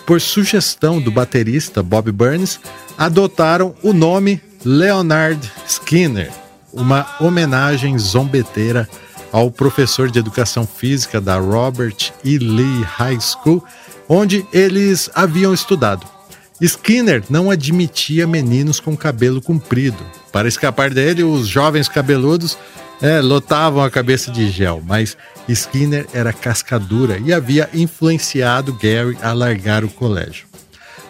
por 0.05 0.19
sugestão 0.19 0.99
do 0.99 1.09
baterista 1.09 1.81
Bob 1.81 2.11
Burns, 2.11 2.59
adotaram 2.97 3.73
o 3.81 3.93
nome 3.93 4.41
Leonard 4.65 5.39
Skinner, 5.65 6.31
uma 6.73 7.07
homenagem 7.19 7.97
zombeteira 7.97 8.87
ao 9.31 9.49
professor 9.49 10.11
de 10.11 10.19
educação 10.19 10.67
física 10.67 11.21
da 11.21 11.37
Robert 11.37 12.11
E. 12.23 12.37
Lee 12.37 12.83
High 12.83 13.19
School, 13.21 13.63
onde 14.09 14.45
eles 14.51 15.09
haviam 15.15 15.53
estudado. 15.53 16.16
Skinner 16.59 17.23
não 17.29 17.51
admitia 17.51 18.25
meninos 18.25 18.79
com 18.79 18.97
cabelo 18.97 19.41
comprido. 19.41 20.03
Para 20.31 20.47
escapar 20.47 20.89
dele, 20.89 21.23
os 21.23 21.47
jovens 21.47 21.87
cabeludos 21.87 22.57
é, 23.01 23.21
lotavam 23.21 23.83
a 23.83 23.91
cabeça 23.91 24.31
de 24.31 24.49
gel, 24.49 24.81
mas 24.85 25.15
Skinner 25.47 26.07
era 26.13 26.33
cascadura 26.33 27.19
e 27.23 27.31
havia 27.31 27.69
influenciado 27.73 28.73
Gary 28.73 29.17
a 29.21 29.33
largar 29.33 29.83
o 29.83 29.89
colégio. 29.89 30.47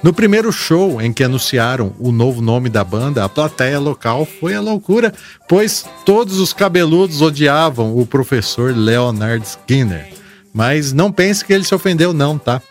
No 0.04 0.14
primeiro 0.14 0.52
show 0.52 1.02
em 1.02 1.12
que 1.12 1.24
anunciaram 1.24 1.94
o 1.98 2.12
novo 2.12 2.40
nome 2.40 2.70
da 2.70 2.84
banda, 2.84 3.24
a 3.24 3.30
plateia 3.30 3.80
local 3.80 4.26
foi 4.26 4.54
a 4.54 4.62
loucura, 4.62 5.12
pois 5.50 5.86
todos 6.06 6.40
os 6.40 6.54
cabeludos 6.54 7.22
odiavam 7.22 7.98
o 7.98 8.06
professor 8.06 8.76
Leonard 8.76 9.44
Skinner. 9.46 10.08
Mas 10.54 10.94
não 10.94 11.12
pense 11.12 11.44
que 11.44 11.52
ele 11.52 11.64
se 11.64 11.74
ofendeu, 11.74 12.14
não, 12.14 12.38
tá? 12.38 12.62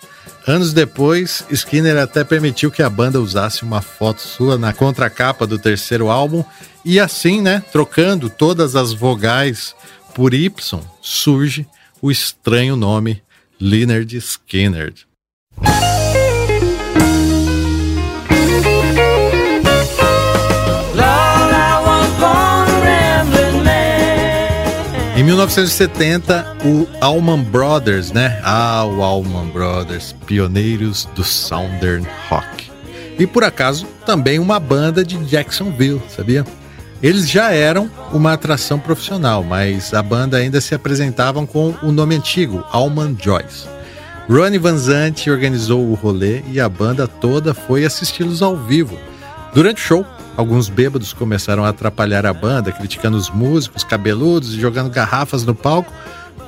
Anos 0.46 0.72
depois, 0.72 1.44
Skinner 1.50 1.98
até 1.98 2.22
permitiu 2.22 2.70
que 2.70 2.80
a 2.80 2.88
banda 2.88 3.20
usasse 3.20 3.64
uma 3.64 3.82
foto 3.82 4.20
sua 4.20 4.56
na 4.56 4.72
contracapa 4.72 5.44
do 5.44 5.58
terceiro 5.58 6.08
álbum 6.08 6.44
e 6.84 7.00
assim, 7.00 7.42
né, 7.42 7.64
trocando 7.72 8.30
todas 8.30 8.76
as 8.76 8.92
vogais 8.92 9.74
por 10.14 10.32
Y, 10.32 10.80
surge 11.02 11.66
o 12.00 12.12
estranho 12.12 12.76
nome 12.76 13.24
Leonard 13.60 14.16
Skinner. 14.16 14.94
Em 25.16 25.22
1970, 25.22 26.58
o 26.62 26.86
Allman 27.00 27.42
Brothers, 27.42 28.12
né? 28.12 28.38
Ah, 28.44 28.84
o 28.84 29.02
Allman 29.02 29.48
Brothers, 29.48 30.14
pioneiros 30.26 31.08
do 31.14 31.24
Southern 31.24 32.06
Rock. 32.28 32.70
e 33.18 33.26
por 33.26 33.42
acaso 33.42 33.86
também 34.04 34.38
uma 34.38 34.60
banda 34.60 35.02
de 35.02 35.16
Jacksonville, 35.24 36.02
sabia? 36.14 36.44
Eles 37.02 37.30
já 37.30 37.50
eram 37.50 37.90
uma 38.12 38.34
atração 38.34 38.78
profissional, 38.78 39.42
mas 39.42 39.94
a 39.94 40.02
banda 40.02 40.36
ainda 40.36 40.60
se 40.60 40.74
apresentavam 40.74 41.46
com 41.46 41.74
o 41.82 41.90
nome 41.90 42.14
antigo, 42.14 42.62
Alman 42.70 43.16
Joyce. 43.18 43.66
Ronnie 44.28 44.58
Van 44.58 44.76
Zant 44.76 45.30
organizou 45.30 45.82
o 45.88 45.94
rolê 45.94 46.42
e 46.52 46.60
a 46.60 46.68
banda 46.68 47.08
toda 47.08 47.54
foi 47.54 47.86
assisti-los 47.86 48.42
ao 48.42 48.54
vivo. 48.54 48.98
Durante 49.54 49.78
o 49.78 49.86
show, 49.86 50.06
alguns 50.36 50.68
bêbados 50.68 51.12
começaram 51.12 51.64
a 51.64 51.70
atrapalhar 51.70 52.26
a 52.26 52.32
banda, 52.32 52.72
criticando 52.72 53.16
os 53.16 53.30
músicos 53.30 53.82
cabeludos 53.82 54.54
e 54.54 54.60
jogando 54.60 54.90
garrafas 54.90 55.44
no 55.44 55.54
palco. 55.54 55.92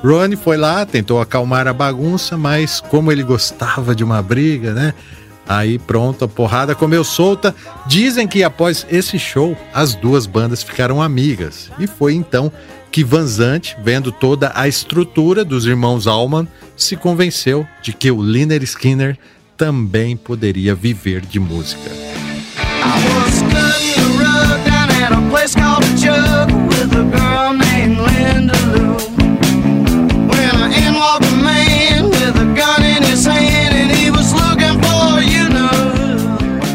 Ronnie 0.03 0.37
foi 0.37 0.57
lá, 0.57 0.87
tentou 0.87 1.21
acalmar 1.21 1.67
a 1.67 1.73
bagunça, 1.73 2.37
mas 2.37 2.81
como 2.81 3.11
ele 3.11 3.23
gostava 3.23 3.95
de 3.95 4.05
uma 4.05 4.23
briga, 4.23 4.73
né? 4.73 4.95
Aí 5.49 5.79
pronto, 5.79 6.27
a 6.27 6.29
porrada 6.29 6.75
comeu 6.75 7.03
solta. 7.03 7.55
Dizem 7.87 8.29
que 8.29 8.45
após 8.45 8.87
esse 8.91 9.19
show, 9.19 9.57
as 9.73 9.95
duas 9.95 10.27
bandas 10.27 10.63
ficaram 10.63 11.01
amigas. 11.01 11.71
E 11.79 11.87
foi 11.87 12.15
então 12.15 12.53
que 12.93 13.03
Van 13.03 13.27
Zant, 13.27 13.75
vendo 13.83 14.13
toda 14.13 14.53
a 14.55 14.69
estrutura 14.69 15.45
dos 15.45 15.67
irmãos 15.67 16.07
Allman, 16.07 16.47
se 16.77 16.97
convenceu 16.97 17.67
de 17.83 17.93
que 17.93 18.11
o 18.11 18.23
Liner 18.23 18.63
Skinner 18.63 19.19
também 19.57 20.17
poderia 20.17 20.75
viver 20.75 21.23
de 21.23 21.41
música. 21.41 22.28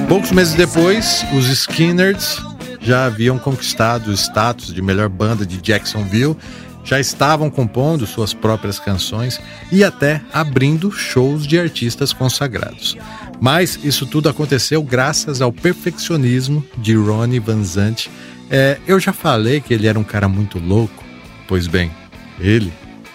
Poucos 0.08 0.32
meses 0.32 0.53
depois, 0.53 1.25
os 1.34 1.48
Skinners 1.48 2.41
já 2.79 3.05
haviam 3.05 3.39
conquistado 3.39 4.08
o 4.08 4.13
status 4.13 4.74
de 4.74 4.82
melhor 4.82 5.10
banda 5.10 5.46
de 5.46 5.58
Jacksonville, 5.58 6.38
já 6.84 7.00
estavam 7.00 7.50
compondo 7.50 8.05
suas 8.05 8.34
próprias 8.34 8.79
canções 8.79 9.41
e 9.72 9.84
até 9.84 10.22
abrindo 10.32 10.91
shows 10.91 11.48
de 11.48 11.60
artistas 11.60 12.13
consagrados. 12.13 12.96
Mas 13.40 13.80
isso 13.84 14.06
tudo 14.06 14.30
aconteceu 14.30 14.82
graças 14.82 15.42
ao 15.42 15.52
perfeccionismo 15.52 16.63
de 16.78 16.96
Ronnie 16.96 17.40
Van 17.40 17.63
Zant. 17.63 18.10
É, 18.50 18.78
eu 18.88 19.00
já 19.00 19.12
falei 19.12 19.60
que 19.60 19.74
ele 19.74 19.88
era 19.88 20.00
um 20.00 20.04
cara 20.04 20.28
muito 20.28 20.60
louco. 20.60 21.04
Pois 21.48 21.68
bem, 21.68 21.92
ele 22.40 22.72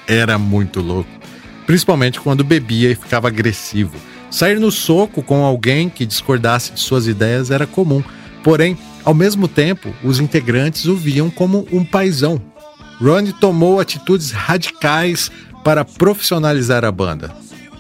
era 0.06 0.38
muito 0.38 0.80
louco. 0.80 1.10
Principalmente 1.66 2.20
quando 2.20 2.44
bebia 2.44 2.90
e 2.90 2.94
ficava 2.94 3.28
agressivo. 3.28 3.96
Sair 4.30 4.60
no 4.60 4.70
soco 4.70 5.22
com 5.22 5.44
alguém 5.44 5.88
que 5.88 6.04
discordasse 6.04 6.72
de 6.72 6.80
suas 6.80 7.06
ideias 7.06 7.50
era 7.50 7.66
comum, 7.66 8.02
porém, 8.42 8.76
ao 9.04 9.14
mesmo 9.14 9.48
tempo, 9.48 9.94
os 10.04 10.20
integrantes 10.20 10.84
o 10.84 10.94
viam 10.94 11.30
como 11.30 11.66
um 11.72 11.84
paizão. 11.84 12.40
Ronnie 13.00 13.32
tomou 13.32 13.80
atitudes 13.80 14.30
radicais 14.30 15.30
para 15.64 15.84
profissionalizar 15.84 16.84
a 16.84 16.92
banda. 16.92 17.34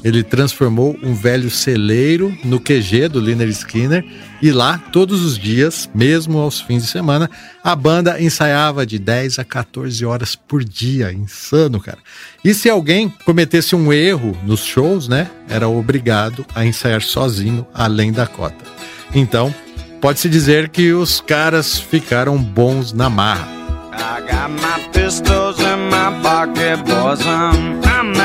Ele 0.04 0.22
transformou 0.22 0.96
um 1.02 1.14
velho 1.14 1.50
celeiro 1.50 2.36
no 2.44 2.60
QG 2.60 3.08
do 3.08 3.20
Liner 3.20 3.48
Skinner 3.48 4.04
e 4.40 4.52
lá, 4.52 4.78
todos 4.92 5.24
os 5.24 5.36
dias, 5.36 5.90
mesmo 5.92 6.38
aos 6.38 6.60
fins 6.60 6.82
de 6.84 6.88
semana, 6.88 7.28
a 7.62 7.74
banda 7.74 8.20
ensaiava 8.20 8.86
de 8.86 8.98
10 8.98 9.40
a 9.40 9.44
14 9.44 10.04
horas 10.04 10.36
por 10.36 10.62
dia. 10.62 11.12
Insano, 11.12 11.80
cara. 11.80 11.98
E 12.44 12.54
se 12.54 12.70
alguém 12.70 13.08
cometesse 13.24 13.74
um 13.74 13.92
erro 13.92 14.38
nos 14.44 14.64
shows, 14.64 15.08
né, 15.08 15.28
era 15.48 15.68
obrigado 15.68 16.46
a 16.54 16.64
ensaiar 16.64 17.02
sozinho, 17.02 17.66
além 17.74 18.12
da 18.12 18.26
cota. 18.26 18.64
Então, 19.12 19.52
pode-se 20.00 20.28
dizer 20.28 20.68
que 20.68 20.92
os 20.92 21.20
caras 21.20 21.78
ficaram 21.78 22.38
bons 22.38 22.92
na 22.92 23.10
marra. 23.10 23.48
I 23.92 24.20
got 24.20 24.50
my 24.50 24.88
my 25.90 26.22
pocket, 26.22 26.84
boys. 26.84 27.20
I'm, 27.26 27.80
I'm 27.84 28.18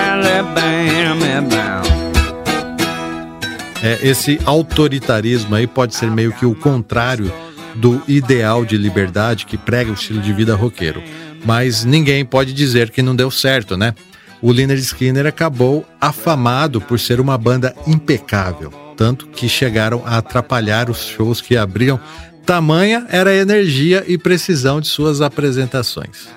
é, 3.84 4.00
esse 4.02 4.40
autoritarismo 4.46 5.56
aí 5.56 5.68
pode 5.68 5.94
ser 5.94 6.10
meio 6.10 6.32
que 6.32 6.46
o 6.46 6.56
contrário 6.56 7.32
do 7.76 8.02
ideal 8.08 8.64
de 8.64 8.78
liberdade 8.78 9.46
que 9.46 9.58
prega 9.58 9.92
o 9.92 9.94
estilo 9.94 10.22
de 10.22 10.32
vida 10.32 10.56
roqueiro. 10.56 11.04
Mas 11.44 11.84
ninguém 11.84 12.24
pode 12.24 12.54
dizer 12.54 12.92
que 12.92 13.02
não 13.02 13.14
deu 13.14 13.30
certo, 13.30 13.76
né? 13.76 13.94
O 14.42 14.54
Lynyrd 14.54 14.82
Skinner 14.82 15.26
acabou 15.26 15.86
afamado 16.00 16.80
por 16.80 16.98
ser 16.98 17.20
uma 17.20 17.38
banda 17.38 17.76
impecável, 17.86 18.72
tanto 18.96 19.28
que 19.28 19.50
chegaram 19.50 20.02
a 20.06 20.18
atrapalhar 20.18 20.90
os 20.90 21.06
shows 21.06 21.42
que 21.42 21.58
abriam 21.58 22.00
Tamanha 22.46 23.06
era 23.10 23.30
a 23.30 23.36
energia 23.36 24.04
e 24.06 24.18
precisão 24.18 24.82
de 24.82 24.88
suas 24.88 25.22
apresentações. 25.22 26.28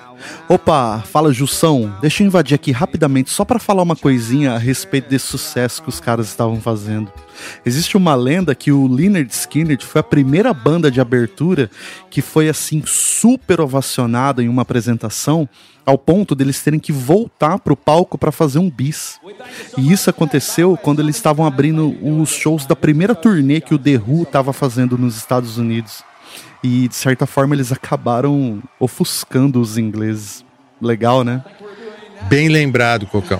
Opa, 0.49 1.03
fala 1.05 1.33
Jussão. 1.33 1.95
Deixa 2.01 2.23
eu 2.23 2.27
invadir 2.27 2.55
aqui 2.55 2.71
rapidamente 2.71 3.29
só 3.29 3.43
para 3.43 3.59
falar 3.59 3.83
uma 3.83 3.95
coisinha 3.95 4.53
a 4.53 4.57
respeito 4.57 5.09
desse 5.09 5.25
sucesso 5.25 5.81
que 5.83 5.89
os 5.89 5.99
caras 5.99 6.27
estavam 6.27 6.59
fazendo. 6.61 7.11
Existe 7.65 7.97
uma 7.97 8.15
lenda 8.15 8.55
que 8.55 8.71
o 8.71 8.87
Lynyrd 8.87 9.31
Skynyrd 9.31 9.85
foi 9.85 9.99
a 10.01 10.03
primeira 10.03 10.53
banda 10.53 10.89
de 10.89 10.99
abertura 10.99 11.69
que 12.09 12.21
foi 12.21 12.49
assim 12.49 12.83
super 12.85 13.61
ovacionada 13.61 14.41
em 14.41 14.47
uma 14.47 14.63
apresentação 14.63 15.47
ao 15.85 15.97
ponto 15.97 16.35
deles 16.35 16.61
terem 16.61 16.81
que 16.81 16.91
voltar 16.91 17.59
para 17.59 17.71
o 17.71 17.77
palco 17.77 18.17
para 18.17 18.29
fazer 18.29 18.59
um 18.59 18.69
bis. 18.69 19.19
E 19.77 19.93
isso 19.93 20.09
aconteceu 20.09 20.75
quando 20.75 21.01
eles 21.01 21.15
estavam 21.15 21.45
abrindo 21.45 21.95
os 22.01 22.29
shows 22.29 22.65
da 22.65 22.75
primeira 22.75 23.15
turnê 23.15 23.61
que 23.61 23.73
o 23.73 23.79
The 23.79 23.95
Who 23.97 24.23
estava 24.23 24.51
fazendo 24.51 24.97
nos 24.97 25.15
Estados 25.15 25.57
Unidos. 25.57 26.03
E 26.63 26.87
de 26.87 26.95
certa 26.95 27.25
forma 27.25 27.55
eles 27.55 27.71
acabaram 27.71 28.61
ofuscando 28.79 29.61
os 29.61 29.77
ingleses. 29.77 30.43
Legal, 30.81 31.23
né? 31.23 31.43
Bem 32.29 32.49
lembrado, 32.49 33.07
Cocão. 33.07 33.39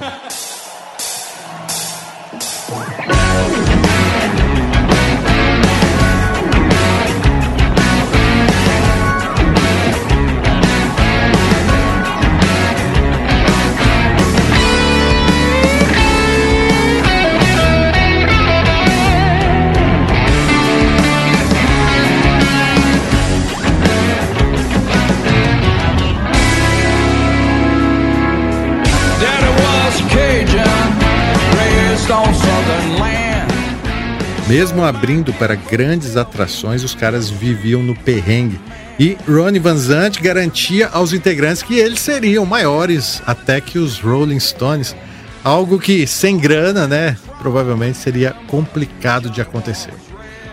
Mesmo 34.47 34.85
abrindo 34.85 35.33
para 35.33 35.55
grandes 35.55 36.15
atrações, 36.15 36.81
os 36.81 36.95
caras 36.95 37.29
viviam 37.29 37.83
no 37.83 37.93
perrengue. 37.93 38.57
E 38.97 39.17
Ronnie 39.27 39.59
Van 39.59 39.75
Zant 39.75 40.21
garantia 40.21 40.87
aos 40.87 41.11
integrantes 41.11 41.61
que 41.61 41.77
eles 41.77 41.99
seriam 41.99 42.45
maiores 42.45 43.21
até 43.25 43.59
que 43.59 43.77
os 43.77 43.99
Rolling 43.99 44.39
Stones. 44.39 44.95
Algo 45.43 45.77
que, 45.77 46.07
sem 46.07 46.37
grana, 46.37 46.87
né, 46.87 47.17
provavelmente 47.39 47.97
seria 47.97 48.31
complicado 48.47 49.29
de 49.29 49.41
acontecer. 49.41 49.93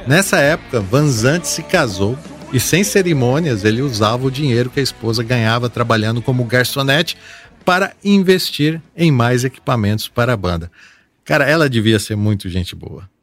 Nessa 0.09 0.39
época, 0.39 0.81
Van 0.81 1.09
Zant 1.09 1.45
se 1.45 1.63
casou 1.63 2.19
e, 2.53 2.59
sem 2.59 2.83
cerimônias, 2.83 3.65
ele 3.65 3.81
usava 3.81 4.27
o 4.27 4.31
dinheiro 4.31 4.71
que 4.71 4.81
a 4.81 4.83
esposa 4.83 5.23
ganhava 5.23 5.71
trabalhando 5.71 6.21
como 6.21 6.45
garçonete 6.45 7.17
para 7.65 7.93
investir 8.05 8.83
em 8.97 9.13
mais 9.13 9.45
equipamentos 9.45 10.09
para 10.09 10.33
a 10.33 10.37
banda. 10.37 10.69
Cara, 11.25 11.49
ela 11.49 11.71
devia 11.71 12.01
ser 12.01 12.17
muito 12.17 12.49
gente 12.49 12.75
boa. 12.75 13.14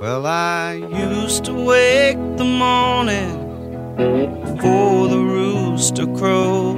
Well, 0.00 0.26
I 0.26 0.72
used 0.72 1.44
to 1.44 1.52
wake 1.52 2.16
the 2.36 2.44
morning 2.44 3.36
for 4.60 5.08
the 5.08 5.18
rooster 5.18 6.06
crow, 6.16 6.76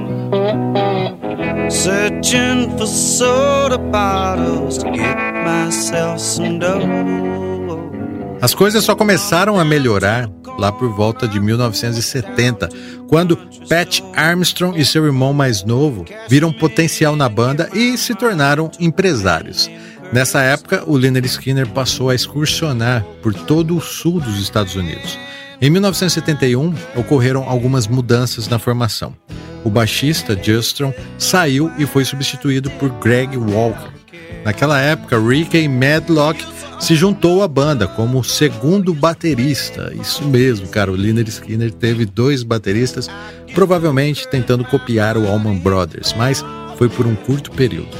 searching 1.69 2.77
for 2.77 2.87
soda 2.87 3.77
bottles 3.77 4.77
to 4.79 4.91
get 4.91 5.17
myself 5.45 6.19
some 6.19 6.59
dough. 6.59 8.00
As 8.41 8.55
coisas 8.55 8.83
só 8.83 8.95
começaram 8.95 9.59
a 9.59 9.63
melhorar 9.63 10.27
lá 10.57 10.71
por 10.71 10.89
volta 10.95 11.27
de 11.27 11.39
1970, 11.39 12.69
quando 13.07 13.37
Pat 13.69 14.01
Armstrong 14.15 14.79
e 14.79 14.83
seu 14.83 15.05
irmão 15.05 15.31
mais 15.31 15.63
novo 15.63 16.05
viram 16.27 16.51
potencial 16.51 17.15
na 17.15 17.29
banda 17.29 17.69
e 17.71 17.95
se 17.97 18.15
tornaram 18.15 18.71
empresários. 18.79 19.69
Nessa 20.11 20.41
época, 20.41 20.83
o 20.87 20.97
Leonard 20.97 21.27
Skinner 21.27 21.67
passou 21.67 22.09
a 22.09 22.15
excursionar 22.15 23.05
por 23.21 23.31
todo 23.31 23.77
o 23.77 23.81
sul 23.81 24.19
dos 24.19 24.41
Estados 24.41 24.75
Unidos. 24.75 25.19
Em 25.61 25.69
1971, 25.69 26.73
ocorreram 26.95 27.47
algumas 27.47 27.87
mudanças 27.87 28.47
na 28.47 28.57
formação. 28.57 29.15
o 29.63 29.69
baixista 29.69 30.35
Justron 30.41 30.91
saiu 31.19 31.71
e 31.77 31.85
foi 31.85 32.03
substituído 32.03 32.71
por 32.71 32.89
Greg 32.89 33.37
Walker. 33.37 34.00
Naquela 34.43 34.79
época, 34.79 35.19
Ricky 35.19 35.67
Medlock 35.67 36.43
se 36.79 36.95
juntou 36.95 37.43
à 37.43 37.47
banda 37.47 37.87
como 37.87 38.23
segundo 38.23 38.93
baterista. 38.93 39.93
Isso 39.99 40.23
mesmo, 40.23 40.67
cara, 40.67 40.91
o 40.91 40.95
Skinner 40.95 41.71
teve 41.71 42.05
dois 42.05 42.41
bateristas, 42.41 43.07
provavelmente 43.53 44.27
tentando 44.27 44.65
copiar 44.65 45.15
o 45.15 45.27
Allman 45.27 45.59
Brothers, 45.59 46.13
mas 46.17 46.43
foi 46.77 46.89
por 46.89 47.05
um 47.05 47.15
curto 47.15 47.51
período. 47.51 47.95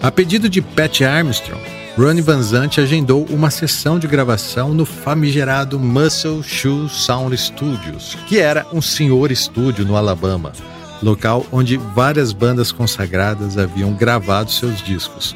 A 0.00 0.10
pedido 0.12 0.48
de 0.48 0.62
Pat 0.62 1.00
Armstrong, 1.02 1.60
Ronnie 1.98 2.22
Van 2.22 2.40
Zant 2.40 2.80
agendou 2.80 3.26
uma 3.28 3.50
sessão 3.50 3.98
de 3.98 4.06
gravação 4.06 4.72
no 4.72 4.86
famigerado 4.86 5.78
Muscle 5.78 6.42
Shoe 6.42 6.88
Sound 6.88 7.36
Studios, 7.36 8.16
que 8.28 8.38
era 8.38 8.64
um 8.72 8.80
senhor 8.80 9.32
estúdio 9.32 9.84
no 9.84 9.96
Alabama, 9.96 10.52
local 11.02 11.44
onde 11.50 11.76
várias 11.76 12.32
bandas 12.32 12.70
consagradas 12.70 13.58
haviam 13.58 13.92
gravado 13.92 14.52
seus 14.52 14.80
discos. 14.80 15.34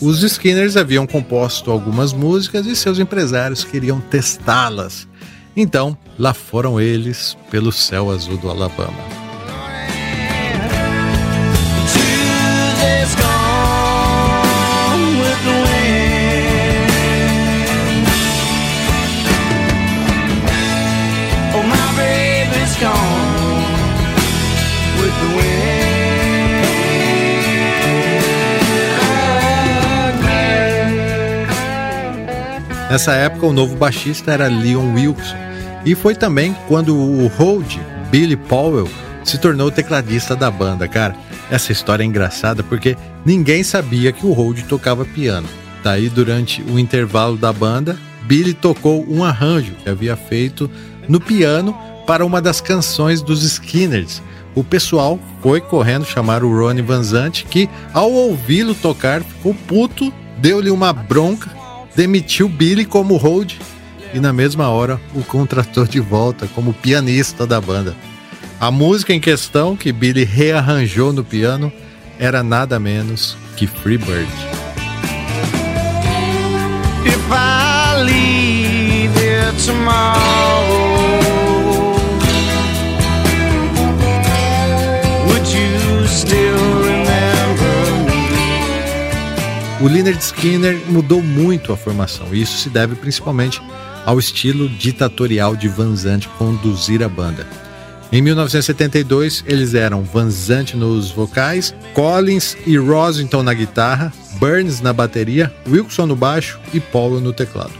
Os 0.00 0.22
Skinners 0.22 0.76
haviam 0.76 1.06
composto 1.06 1.70
algumas 1.70 2.12
músicas 2.12 2.66
e 2.66 2.76
seus 2.76 2.98
empresários 2.98 3.64
queriam 3.64 4.00
testá-las. 4.00 5.08
Então, 5.56 5.96
lá 6.18 6.34
foram 6.34 6.80
eles 6.80 7.36
pelo 7.50 7.72
céu 7.72 8.10
azul 8.10 8.36
do 8.36 8.50
Alabama. 8.50 9.23
Nessa 32.94 33.12
época, 33.14 33.46
o 33.46 33.52
novo 33.52 33.74
baixista 33.74 34.30
era 34.30 34.46
Leon 34.46 34.94
Wilson, 34.94 35.34
e 35.84 35.96
foi 35.96 36.14
também 36.14 36.56
quando 36.68 36.96
o 36.96 37.26
Hold, 37.26 37.80
Billy 38.08 38.36
Powell, 38.36 38.88
se 39.24 39.36
tornou 39.36 39.68
tecladista 39.68 40.36
da 40.36 40.48
banda, 40.48 40.86
cara. 40.86 41.16
Essa 41.50 41.72
história 41.72 42.04
é 42.04 42.06
engraçada 42.06 42.62
porque 42.62 42.96
ninguém 43.26 43.64
sabia 43.64 44.12
que 44.12 44.24
o 44.24 44.32
Hold 44.32 44.62
tocava 44.68 45.04
piano. 45.04 45.48
Daí, 45.82 46.08
durante 46.08 46.62
o 46.62 46.78
intervalo 46.78 47.36
da 47.36 47.52
banda, 47.52 47.98
Billy 48.26 48.54
tocou 48.54 49.04
um 49.08 49.24
arranjo 49.24 49.72
que 49.82 49.90
havia 49.90 50.14
feito 50.14 50.70
no 51.08 51.18
piano 51.18 51.76
para 52.06 52.24
uma 52.24 52.40
das 52.40 52.60
canções 52.60 53.20
dos 53.20 53.42
Skinners. 53.42 54.22
O 54.54 54.62
pessoal 54.62 55.18
foi 55.42 55.60
correndo 55.60 56.06
chamar 56.06 56.44
o 56.44 56.56
Ronnie 56.56 56.80
Van 56.80 57.02
Zant, 57.02 57.42
que 57.50 57.68
ao 57.92 58.12
ouvi-lo 58.12 58.72
tocar 58.72 59.20
ficou 59.20 59.52
puto, 59.52 60.14
deu-lhe 60.38 60.70
uma 60.70 60.92
bronca 60.92 61.63
demitiu 61.94 62.48
Billy 62.48 62.84
como 62.84 63.16
hold 63.16 63.52
e 64.12 64.20
na 64.20 64.32
mesma 64.32 64.68
hora 64.68 65.00
o 65.14 65.22
contratou 65.22 65.86
de 65.86 66.00
volta 66.00 66.46
como 66.54 66.72
pianista 66.72 67.46
da 67.46 67.60
banda. 67.60 67.96
A 68.60 68.70
música 68.70 69.12
em 69.12 69.20
questão 69.20 69.76
que 69.76 69.92
Billy 69.92 70.24
rearranjou 70.24 71.12
no 71.12 71.24
piano 71.24 71.72
era 72.18 72.42
nada 72.42 72.78
menos 72.78 73.36
que 73.56 73.66
Free 73.66 73.98
Bird. 73.98 74.28
If 77.04 77.30
I 77.30 78.02
leave 78.02 79.14
tomorrow, 79.66 80.83
O 89.84 89.86
Leonard 89.86 90.18
Skinner 90.18 90.80
mudou 90.88 91.20
muito 91.20 91.70
a 91.70 91.76
formação, 91.76 92.28
e 92.32 92.40
isso 92.40 92.56
se 92.56 92.70
deve 92.70 92.94
principalmente 92.94 93.60
ao 94.06 94.18
estilo 94.18 94.66
ditatorial 94.66 95.54
de 95.54 95.68
Van 95.68 95.94
Zandt 95.94 96.26
conduzir 96.38 97.02
a 97.02 97.08
banda. 97.08 97.46
Em 98.10 98.22
1972, 98.22 99.44
eles 99.46 99.74
eram 99.74 100.02
Van 100.02 100.30
Zandt 100.30 100.74
nos 100.74 101.10
vocais, 101.10 101.74
Collins 101.92 102.56
e 102.66 102.78
Rosington 102.78 103.42
na 103.42 103.52
guitarra, 103.52 104.10
Burns 104.38 104.80
na 104.80 104.90
bateria, 104.90 105.54
Wilson 105.68 106.06
no 106.06 106.16
baixo 106.16 106.58
e 106.72 106.80
Paulo 106.80 107.20
no 107.20 107.34
teclado. 107.34 107.74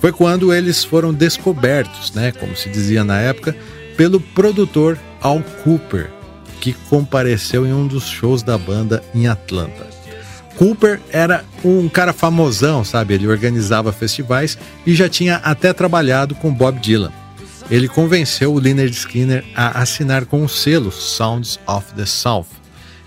Foi 0.00 0.12
quando 0.12 0.54
eles 0.54 0.84
foram 0.84 1.12
descobertos, 1.12 2.12
né, 2.12 2.30
como 2.30 2.54
se 2.54 2.68
dizia 2.68 3.02
na 3.02 3.18
época, 3.18 3.56
pelo 3.96 4.20
produtor 4.20 4.96
Al 5.20 5.42
Cooper, 5.64 6.12
que 6.60 6.72
compareceu 6.88 7.66
em 7.66 7.72
um 7.72 7.88
dos 7.88 8.06
shows 8.06 8.40
da 8.40 8.56
banda 8.56 9.02
em 9.12 9.26
Atlanta. 9.26 9.99
Cooper 10.60 11.00
era 11.10 11.42
um 11.64 11.88
cara 11.88 12.12
famosão, 12.12 12.84
sabe? 12.84 13.14
Ele 13.14 13.26
organizava 13.26 13.94
festivais 13.94 14.58
e 14.86 14.94
já 14.94 15.08
tinha 15.08 15.36
até 15.36 15.72
trabalhado 15.72 16.34
com 16.34 16.52
Bob 16.52 16.78
Dylan. 16.78 17.10
Ele 17.70 17.88
convenceu 17.88 18.52
o 18.52 18.58
Lynyrd 18.58 18.94
Skinner 18.94 19.42
a 19.56 19.80
assinar 19.80 20.26
com 20.26 20.44
o 20.44 20.48
selo 20.50 20.92
Sounds 20.92 21.58
of 21.66 21.94
the 21.94 22.04
South, 22.04 22.44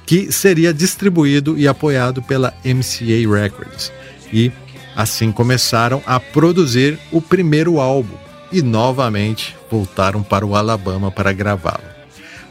que 0.03 0.31
seria 0.31 0.73
distribuído 0.73 1.55
e 1.55 1.67
apoiado 1.67 2.23
pela 2.23 2.55
MCA 2.65 3.31
Records. 3.31 3.91
E 4.33 4.51
assim 4.95 5.31
começaram 5.31 6.01
a 6.07 6.19
produzir 6.19 6.97
o 7.11 7.21
primeiro 7.21 7.79
álbum 7.79 8.17
e 8.51 8.63
novamente 8.63 9.55
voltaram 9.69 10.23
para 10.23 10.43
o 10.43 10.55
Alabama 10.55 11.11
para 11.11 11.31
gravá-lo. 11.31 11.83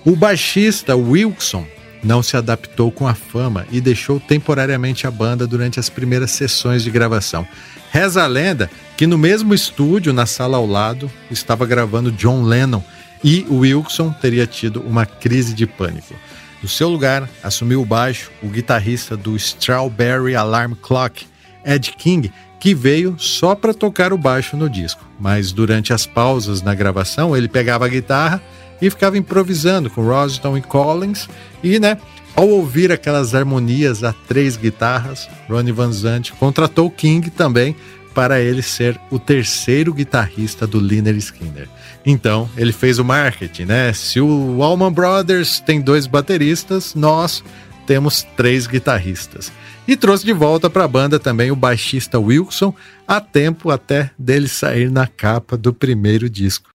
O 0.05 0.15
baixista 0.15 0.95
Wilson 0.95 1.67
não 2.03 2.23
se 2.23 2.37
adaptou 2.37 2.91
com 2.91 3.07
a 3.07 3.15
fama 3.15 3.67
e 3.71 3.81
deixou 3.81 4.19
temporariamente 4.19 5.07
a 5.07 5.11
banda 5.11 5.47
durante 5.47 5.79
as 5.79 5.89
primeiras 5.89 6.33
sessões 6.33 6.83
de 6.83 6.91
gravação. 6.91 7.47
Reza 7.91 8.25
a 8.25 8.27
lenda 8.27 8.71
que 8.97 9.07
no 9.07 9.19
mesmo 9.19 9.55
estúdio, 9.55 10.13
na 10.13 10.27
sala 10.27 10.57
ao 10.57 10.67
lado, 10.67 11.11
estava 11.31 11.67
gravando 11.67 12.11
John 12.11 12.43
Lennon 12.43 12.83
e 13.23 13.47
Wilson 13.49 14.11
teria 14.21 14.47
tido 14.47 14.81
uma 14.81 15.07
crise 15.07 15.55
de 15.55 15.67
pânico. 15.67 16.15
No 16.63 16.69
seu 16.69 16.89
lugar, 16.89 17.29
assumiu 17.43 17.83
o 17.83 17.87
baixo 17.87 18.31
o 18.43 18.49
guitarrista 18.49 19.17
do 19.17 19.37
Strawberry 19.37 20.35
Alarm 20.35 20.75
Clock, 20.75 21.27
Ed 21.65 21.93
King, 21.99 22.33
que 22.59 22.75
veio 22.75 23.17
só 23.19 23.57
para 23.57 23.75
tocar 23.75 24.13
o 24.13 24.19
baixo 24.19 24.57
no 24.57 24.71
disco. 24.71 25.05
Mas 25.19 25.51
durante 25.51 25.93
as 25.93 26.07
pausas 26.07 26.63
na 26.63 26.75
gravação, 26.75 27.37
ele 27.37 27.49
pegava 27.49 27.87
a 27.87 27.89
guitarra 27.89 28.41
e 28.83 28.91
ficava 28.91 29.17
improvisando 29.17 29.89
com 29.89 30.03
Roston 30.03 30.59
e 30.59 30.61
Collins 30.61 31.29
e, 31.63 31.79
né, 31.79 31.97
ao 32.35 32.49
ouvir 32.49 32.91
aquelas 32.91 33.35
harmonias 33.35 34.03
a 34.03 34.13
três 34.13 34.57
guitarras, 34.57 35.29
Ronnie 35.49 35.73
Van 35.73 35.93
Zant 35.93 36.33
contratou 36.33 36.91
King 36.91 37.31
também 37.31 37.77
para 38.13 38.41
ele 38.41 38.61
ser 38.61 39.01
o 39.11 39.19
terceiro 39.19 39.95
guitarrista 39.95 40.67
do 40.67 40.81
Liner 40.81 41.15
Skinner. 41.17 41.69
Então, 42.05 42.51
ele 42.57 42.73
fez 42.73 42.99
o 42.99 43.05
marketing, 43.05 43.65
né? 43.65 43.93
Se 43.93 44.21
o 44.21 44.63
Allman 44.63 44.93
Brothers 44.93 45.61
tem 45.61 45.81
dois 45.81 46.07
bateristas, 46.07 46.95
nós 46.95 47.43
temos 47.87 48.27
três 48.37 48.67
guitarristas. 48.67 49.53
E 49.87 49.97
trouxe 49.97 50.25
de 50.25 50.33
volta 50.33 50.69
para 50.69 50.85
a 50.85 50.89
banda 50.89 51.19
também 51.19 51.51
o 51.51 51.57
baixista 51.57 52.19
Wilson, 52.19 52.75
a 53.07 53.21
tempo 53.21 53.71
até 53.71 54.11
dele 54.19 54.49
sair 54.49 54.91
na 54.91 55.07
capa 55.07 55.57
do 55.57 55.73
primeiro 55.73 56.29
disco. 56.29 56.72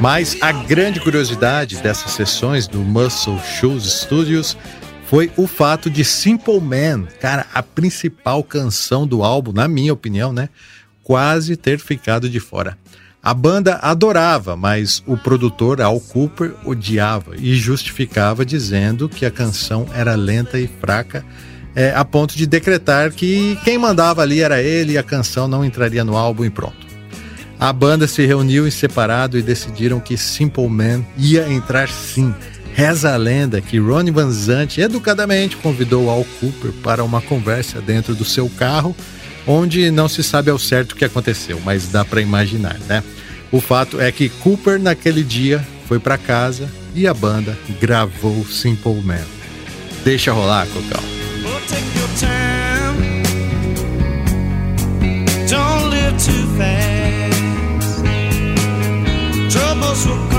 Mas 0.00 0.36
a 0.40 0.50
grande 0.50 0.98
curiosidade 0.98 1.76
dessas 1.76 2.12
sessões 2.12 2.66
do 2.66 2.78
Muscle 2.78 3.38
Shoes 3.38 3.84
Studios 3.84 4.56
foi 5.04 5.30
o 5.36 5.46
fato 5.46 5.90
de 5.90 6.04
Simple 6.04 6.60
Man, 6.60 7.06
cara, 7.20 7.46
a 7.54 7.62
principal 7.62 8.42
canção 8.42 9.06
do 9.06 9.22
álbum, 9.22 9.52
na 9.52 9.68
minha 9.68 9.92
opinião, 9.92 10.32
né, 10.32 10.48
quase 11.02 11.56
ter 11.56 11.78
ficado 11.78 12.28
de 12.28 12.40
fora. 12.40 12.76
A 13.22 13.34
banda 13.34 13.78
adorava, 13.82 14.56
mas 14.56 15.02
o 15.06 15.14
produtor 15.14 15.82
Al 15.82 16.00
Cooper 16.00 16.54
odiava 16.64 17.36
e 17.36 17.54
justificava 17.54 18.46
dizendo 18.46 19.10
que 19.10 19.26
a 19.26 19.30
canção 19.30 19.86
era 19.92 20.14
lenta 20.14 20.58
e 20.58 20.66
fraca, 20.66 21.22
é, 21.74 21.92
a 21.94 22.04
ponto 22.04 22.34
de 22.34 22.46
decretar 22.46 23.12
que 23.12 23.58
quem 23.62 23.76
mandava 23.76 24.22
ali 24.22 24.40
era 24.40 24.62
ele 24.62 24.92
e 24.92 24.98
a 24.98 25.02
canção 25.02 25.46
não 25.46 25.64
entraria 25.64 26.02
no 26.02 26.16
álbum 26.16 26.46
e 26.46 26.50
pronto. 26.50 26.88
A 27.58 27.74
banda 27.74 28.06
se 28.06 28.24
reuniu 28.24 28.66
em 28.66 28.70
separado 28.70 29.36
e 29.38 29.42
decidiram 29.42 30.00
que 30.00 30.16
Simple 30.16 30.66
Man 30.66 31.04
ia 31.18 31.46
entrar 31.46 31.90
sim. 31.90 32.34
Reza 32.72 33.12
a 33.12 33.16
lenda 33.18 33.60
que 33.60 33.78
Ronnie 33.78 34.10
Van 34.10 34.30
Zant 34.30 34.78
educadamente 34.78 35.58
convidou 35.58 36.08
Al 36.08 36.24
Cooper 36.40 36.72
para 36.82 37.04
uma 37.04 37.20
conversa 37.20 37.82
dentro 37.82 38.14
do 38.14 38.24
seu 38.24 38.48
carro, 38.48 38.96
onde 39.46 39.90
não 39.90 40.08
se 40.08 40.22
sabe 40.22 40.50
ao 40.50 40.58
certo 40.58 40.92
o 40.92 40.96
que 40.96 41.04
aconteceu, 41.04 41.60
mas 41.64 41.88
dá 41.88 42.04
para 42.04 42.20
imaginar, 42.20 42.78
né? 42.88 43.02
O 43.52 43.60
fato 43.60 44.00
é 44.00 44.12
que 44.12 44.28
Cooper 44.28 44.80
naquele 44.80 45.22
dia 45.22 45.64
foi 45.88 45.98
para 45.98 46.16
casa 46.16 46.70
e 46.94 47.06
a 47.06 47.14
banda 47.14 47.56
gravou 47.80 48.44
Simple 48.46 49.00
Man. 49.02 49.26
Deixa 50.04 50.32
rolar, 50.32 50.66
Cocão. 50.68 51.02
Troubles 59.50 60.29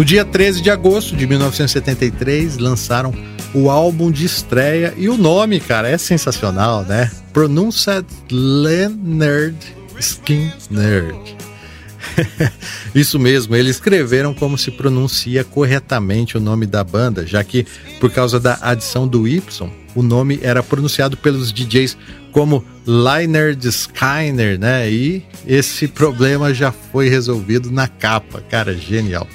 No 0.00 0.04
dia 0.04 0.24
13 0.24 0.62
de 0.62 0.70
agosto 0.70 1.14
de 1.14 1.26
1973, 1.26 2.56
lançaram 2.56 3.12
o 3.52 3.68
álbum 3.68 4.10
de 4.10 4.24
estreia 4.24 4.94
e 4.96 5.10
o 5.10 5.18
nome, 5.18 5.60
cara, 5.60 5.90
é 5.90 5.98
sensacional, 5.98 6.86
né? 6.86 7.10
Pronounced 7.34 8.06
Leonard 8.30 9.58
Skin 9.98 10.50
Nerd. 10.70 11.36
Isso 12.94 13.18
mesmo, 13.18 13.54
eles 13.54 13.76
escreveram 13.76 14.32
como 14.32 14.56
se 14.56 14.70
pronuncia 14.70 15.44
corretamente 15.44 16.38
o 16.38 16.40
nome 16.40 16.64
da 16.64 16.82
banda, 16.82 17.26
já 17.26 17.44
que, 17.44 17.66
por 18.00 18.10
causa 18.10 18.40
da 18.40 18.58
adição 18.62 19.06
do 19.06 19.28
Y, 19.28 19.70
o 19.94 20.02
nome 20.02 20.40
era 20.42 20.62
pronunciado 20.62 21.14
pelos 21.18 21.52
DJs 21.52 21.98
como 22.32 22.64
Leonard 22.86 23.68
Skinner, 23.68 24.58
né? 24.58 24.90
E 24.90 25.22
esse 25.46 25.86
problema 25.86 26.54
já 26.54 26.72
foi 26.72 27.10
resolvido 27.10 27.70
na 27.70 27.86
capa, 27.86 28.40
cara, 28.48 28.74
genial. 28.74 29.28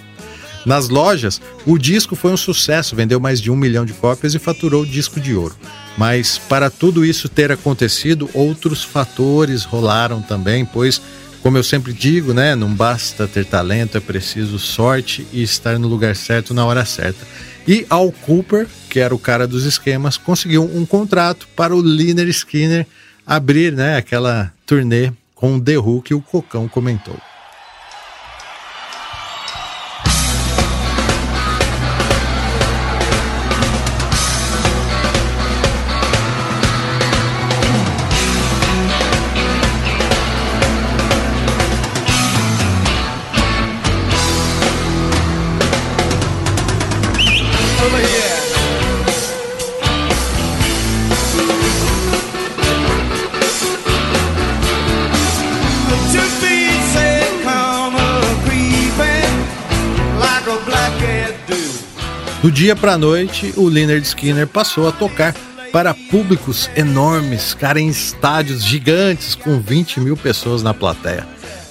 Nas 0.65 0.89
lojas, 0.89 1.39
o 1.65 1.77
disco 1.77 2.15
foi 2.15 2.31
um 2.31 2.37
sucesso, 2.37 2.95
vendeu 2.95 3.19
mais 3.19 3.39
de 3.39 3.51
um 3.51 3.55
milhão 3.55 3.85
de 3.85 3.93
cópias 3.93 4.33
e 4.33 4.39
faturou 4.39 4.81
o 4.81 4.87
disco 4.87 5.19
de 5.19 5.35
ouro. 5.35 5.55
Mas 5.97 6.37
para 6.37 6.69
tudo 6.69 7.05
isso 7.05 7.29
ter 7.29 7.51
acontecido, 7.51 8.29
outros 8.33 8.83
fatores 8.83 9.63
rolaram 9.63 10.21
também, 10.21 10.65
pois, 10.65 11.01
como 11.43 11.57
eu 11.57 11.63
sempre 11.63 11.93
digo, 11.93 12.33
né, 12.33 12.55
não 12.55 12.73
basta 12.73 13.27
ter 13.27 13.45
talento, 13.45 13.97
é 13.97 14.01
preciso 14.01 14.57
sorte 14.57 15.25
e 15.31 15.43
estar 15.43 15.77
no 15.77 15.87
lugar 15.87 16.15
certo 16.15 16.53
na 16.53 16.65
hora 16.65 16.83
certa. 16.83 17.25
E 17.67 17.85
Al 17.89 18.11
Cooper, 18.11 18.67
que 18.89 18.99
era 18.99 19.13
o 19.13 19.19
cara 19.19 19.47
dos 19.47 19.65
esquemas, 19.65 20.17
conseguiu 20.17 20.63
um 20.63 20.85
contrato 20.85 21.47
para 21.55 21.75
o 21.75 21.81
Liner 21.81 22.27
Skinner 22.27 22.87
abrir 23.25 23.71
né, 23.71 23.97
aquela 23.97 24.51
turnê 24.65 25.11
com 25.33 25.57
o 25.57 25.61
The 25.61 25.77
Who 25.77 26.01
que 26.01 26.13
o 26.13 26.21
Cocão 26.21 26.67
comentou. 26.67 27.17
Do 62.45 62.51
dia 62.51 62.75
para 62.75 62.93
a 62.93 62.97
noite, 62.99 63.55
o 63.57 63.67
Leonard 63.67 64.05
Skinner 64.05 64.45
passou 64.45 64.87
a 64.87 64.91
tocar 64.91 65.33
para 65.71 65.95
públicos 65.95 66.69
enormes, 66.75 67.55
cara, 67.55 67.81
em 67.81 67.87
estádios 67.87 68.63
gigantes 68.63 69.33
com 69.33 69.59
20 69.59 69.99
mil 69.99 70.15
pessoas 70.15 70.61
na 70.61 70.71
plateia. 70.71 71.27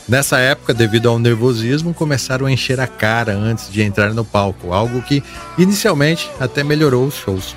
Nessa 0.09 0.39
época, 0.39 0.75
devido 0.75 1.09
ao 1.09 1.17
nervosismo, 1.17 1.95
começaram 1.95 2.47
a 2.47 2.51
encher 2.51 2.81
a 2.81 2.89
cara 2.89 3.37
antes 3.37 3.71
de 3.71 3.83
entrar 3.83 4.13
no 4.13 4.25
palco, 4.25 4.73
algo 4.73 5.01
que 5.01 5.23
inicialmente 5.57 6.29
até 6.41 6.65
melhorou 6.65 7.07
os 7.07 7.15
shows. 7.15 7.55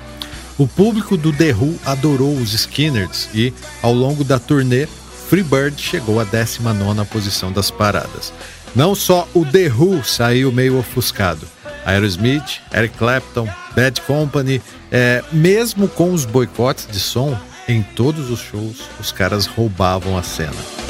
O 0.56 0.68
público 0.68 1.16
do 1.16 1.32
The 1.32 1.52
Who 1.54 1.74
adorou 1.84 2.36
os 2.36 2.54
Skinners 2.54 3.28
e, 3.34 3.52
ao 3.82 3.92
longo 3.92 4.22
da 4.22 4.38
turnê, 4.38 4.86
Freebird 5.28 5.82
chegou 5.82 6.20
à 6.20 6.24
19 6.24 7.04
posição 7.06 7.50
das 7.50 7.68
paradas. 7.68 8.32
Não 8.76 8.94
só 8.94 9.26
o 9.34 9.44
The 9.44 9.72
Who 9.72 10.04
saiu 10.04 10.52
meio 10.52 10.78
ofuscado, 10.78 11.48
Aerosmith, 11.84 12.60
Eric 12.72 12.96
Clapton, 12.96 13.48
Bad 13.74 14.00
Company, 14.02 14.62
é, 14.90 15.22
mesmo 15.32 15.88
com 15.88 16.12
os 16.12 16.24
boicotes 16.24 16.86
de 16.90 16.98
som, 16.98 17.38
em 17.68 17.82
todos 17.82 18.30
os 18.30 18.40
shows 18.40 18.76
os 18.98 19.12
caras 19.12 19.46
roubavam 19.46 20.16
a 20.16 20.22
cena. 20.22 20.87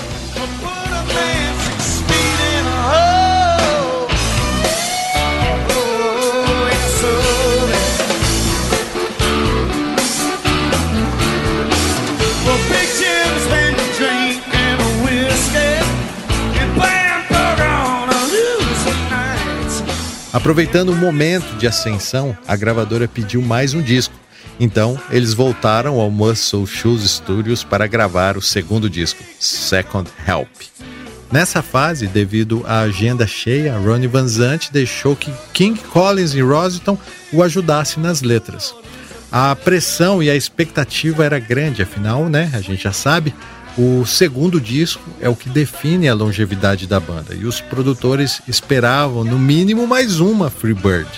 Aproveitando 20.39 20.91
o 20.91 20.97
momento 20.97 21.57
de 21.59 21.67
ascensão, 21.67 22.39
a 22.47 22.55
gravadora 22.55 23.09
pediu 23.09 23.43
mais 23.43 23.75
um 23.75 23.83
disco. 23.83 24.15
Então, 24.61 24.97
eles 25.11 25.35
voltaram 25.35 25.99
ao 25.99 26.13
Muscle 26.13 26.65
Shoes 26.65 27.03
Studios 27.11 27.65
para 27.65 27.89
gravar 27.89 28.37
o 28.37 28.41
segundo 28.41 28.89
disco, 28.89 29.21
Second 29.41 30.09
Help. 30.25 30.49
Nessa 31.33 31.61
fase, 31.61 32.07
devido 32.07 32.63
à 32.69 32.83
agenda 32.83 33.27
cheia, 33.27 33.77
Ronnie 33.77 34.07
Van 34.07 34.29
Zant 34.29 34.71
deixou 34.71 35.17
que 35.17 35.33
King 35.53 35.77
Collins 35.77 36.35
e 36.35 36.41
Rositon 36.41 36.97
o 37.33 37.43
ajudassem 37.43 38.01
nas 38.01 38.23
letras. 38.23 38.73
A 39.33 39.57
pressão 39.57 40.23
e 40.23 40.31
a 40.31 40.37
expectativa 40.37 41.25
era 41.25 41.41
grande, 41.41 41.83
afinal, 41.83 42.29
né, 42.29 42.49
a 42.55 42.61
gente 42.61 42.85
já 42.85 42.93
sabe, 42.93 43.35
o 43.79 44.05
segundo 44.05 44.61
disco 44.61 45.09
é 45.21 45.29
o 45.29 45.37
que 45.37 45.49
define 45.49 46.09
a 46.09 46.15
longevidade 46.15 46.85
da 46.85 46.99
banda 46.99 47.33
e 47.33 47.45
os 47.45 47.61
produtores 47.61 48.43
esperavam 48.49 49.23
no 49.23 49.39
mínimo 49.39 49.87
mais 49.87 50.19
uma 50.19 50.51
Freebird. 50.51 51.09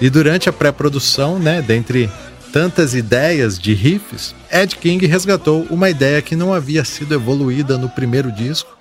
E 0.00 0.10
durante 0.10 0.48
a 0.48 0.52
pré-produção, 0.52 1.38
né, 1.38 1.62
dentre 1.62 2.10
tantas 2.52 2.92
ideias 2.92 3.56
de 3.56 3.72
riffs, 3.72 4.34
Ed 4.50 4.74
King 4.76 5.06
resgatou 5.06 5.62
uma 5.70 5.88
ideia 5.88 6.20
que 6.20 6.34
não 6.34 6.52
havia 6.52 6.84
sido 6.84 7.14
evoluída 7.14 7.78
no 7.78 7.88
primeiro 7.88 8.32
disco 8.32 8.76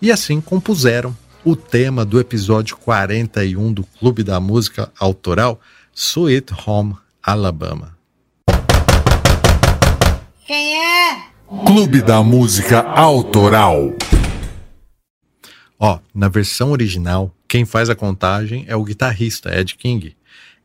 e 0.00 0.10
assim 0.10 0.40
compuseram 0.40 1.14
o 1.44 1.54
tema 1.54 2.02
do 2.02 2.18
episódio 2.18 2.78
41 2.78 3.74
do 3.74 3.84
Clube 3.84 4.22
da 4.22 4.40
Música 4.40 4.90
Autoral, 4.98 5.60
Sweet 5.94 6.54
Home 6.66 6.96
Alabama. 7.22 7.94
Quem 10.46 10.82
é? 10.82 11.27
Clube 11.48 12.02
da 12.02 12.22
Música 12.22 12.82
Autoral. 12.82 13.94
Ó, 15.78 15.98
na 16.14 16.28
versão 16.28 16.72
original, 16.72 17.34
quem 17.48 17.64
faz 17.64 17.88
a 17.88 17.94
contagem 17.94 18.66
é 18.68 18.76
o 18.76 18.84
guitarrista 18.84 19.58
Ed 19.58 19.74
King. 19.74 20.14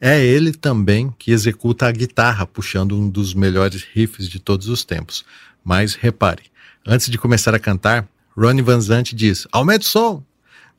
É 0.01 0.21
ele 0.21 0.51
também 0.51 1.15
que 1.17 1.31
executa 1.31 1.87
a 1.87 1.91
guitarra, 1.91 2.45
puxando 2.45 2.99
um 2.99 3.09
dos 3.09 3.33
melhores 3.33 3.81
riffs 3.93 4.27
de 4.27 4.41
todos 4.41 4.67
os 4.67 4.83
tempos. 4.83 5.23
Mas 5.63 5.95
repare, 5.95 6.43
antes 6.85 7.09
de 7.09 7.17
começar 7.17 7.55
a 7.55 7.59
cantar, 7.59 8.05
Ronnie 8.35 8.61
Van 8.61 8.81
Zant 8.81 9.13
diz: 9.13 9.47
aumente 9.53 9.87
o 9.87 9.89
som! 9.89 10.21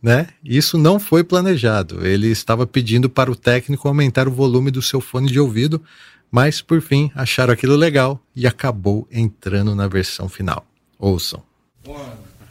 Né? 0.05 0.27
Isso 0.45 0.77
não 0.77 1.01
foi 1.01 1.25
planejado. 1.25 2.07
Ele 2.07 2.29
estava 2.29 2.67
pedindo 2.67 3.09
para 3.09 3.31
o 3.33 3.35
técnico 3.35 3.89
aumentar 3.89 4.29
o 4.29 4.31
volume 4.31 4.71
do 4.71 4.83
seu 4.83 5.01
fone 5.01 5.33
de 5.33 5.41
ouvido, 5.41 5.83
mas 6.31 6.61
por 6.61 6.83
fim 6.83 7.11
acharam 7.15 7.55
aquilo 7.55 7.75
legal 7.75 8.21
e 8.37 8.47
acabou 8.47 9.09
entrando 9.11 9.75
na 9.75 9.89
versão 9.89 10.29
final. 10.29 10.67
Ouçam. 10.99 11.43
One, 11.87 11.97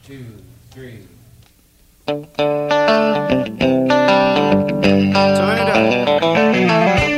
two, 0.03 0.17
three. 0.71 1.03
Turn 2.07 2.25
it 5.59 7.07
up. 7.07 7.12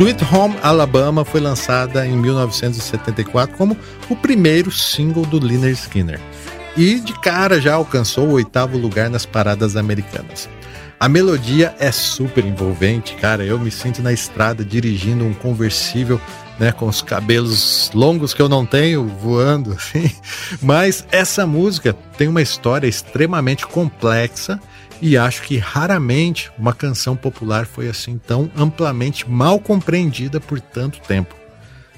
Sweet 0.00 0.24
Home 0.34 0.56
Alabama 0.62 1.26
foi 1.26 1.42
lançada 1.42 2.06
em 2.06 2.16
1974 2.16 3.54
como 3.54 3.76
o 4.08 4.16
primeiro 4.16 4.70
single 4.70 5.26
do 5.26 5.38
Lynyrd 5.38 5.78
Skinner 5.78 6.18
e 6.74 6.98
de 7.00 7.12
cara 7.20 7.60
já 7.60 7.74
alcançou 7.74 8.28
o 8.28 8.32
oitavo 8.32 8.78
lugar 8.78 9.10
nas 9.10 9.26
paradas 9.26 9.76
americanas. 9.76 10.48
A 10.98 11.06
melodia 11.06 11.74
é 11.78 11.92
super 11.92 12.46
envolvente, 12.46 13.14
cara. 13.16 13.44
Eu 13.44 13.58
me 13.58 13.70
sinto 13.70 14.00
na 14.00 14.10
estrada 14.10 14.64
dirigindo 14.64 15.22
um 15.22 15.34
conversível, 15.34 16.18
né, 16.58 16.72
com 16.72 16.86
os 16.86 17.02
cabelos 17.02 17.90
longos 17.92 18.32
que 18.32 18.40
eu 18.40 18.48
não 18.48 18.64
tenho 18.64 19.06
voando 19.06 19.74
assim. 19.76 20.10
Mas 20.62 21.06
essa 21.12 21.46
música 21.46 21.94
tem 22.16 22.26
uma 22.26 22.40
história 22.40 22.86
extremamente 22.86 23.66
complexa 23.66 24.58
e 25.00 25.16
acho 25.16 25.42
que 25.42 25.56
raramente 25.56 26.50
uma 26.58 26.72
canção 26.72 27.16
popular 27.16 27.66
foi 27.66 27.88
assim 27.88 28.18
tão 28.18 28.50
amplamente 28.56 29.28
mal 29.28 29.58
compreendida 29.58 30.40
por 30.40 30.60
tanto 30.60 31.00
tempo. 31.00 31.34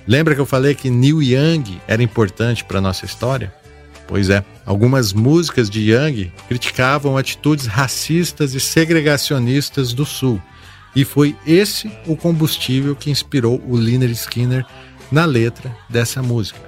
Lembra 0.07 0.35
que 0.35 0.41
eu 0.41 0.47
falei 0.47 0.75
que 0.75 0.91
Neil 0.91 1.23
Young 1.23 1.81
era 1.87 2.03
importante 2.03 2.65
para 2.65 2.81
nossa 2.81 3.05
história? 3.05 3.53
Pois 4.07 4.31
é, 4.31 4.45
algumas 4.67 5.12
músicas 5.12 5.71
de 5.71 5.93
Young 5.93 6.33
criticavam 6.49 7.17
atitudes 7.17 7.67
racistas 7.67 8.55
e 8.55 8.61
segregacionistas 8.61 9.93
do 9.93 10.05
Sul, 10.05 10.41
e 10.95 11.05
foi 11.05 11.35
esse 11.47 11.91
o 12.07 12.17
combustível 12.17 12.95
que 12.95 13.11
inspirou 13.11 13.62
o 13.67 13.77
Lynyrd 13.77 14.12
Skinner 14.12 14.67
na 15.11 15.25
letra 15.25 15.75
dessa 15.88 16.23
música. 16.23 16.61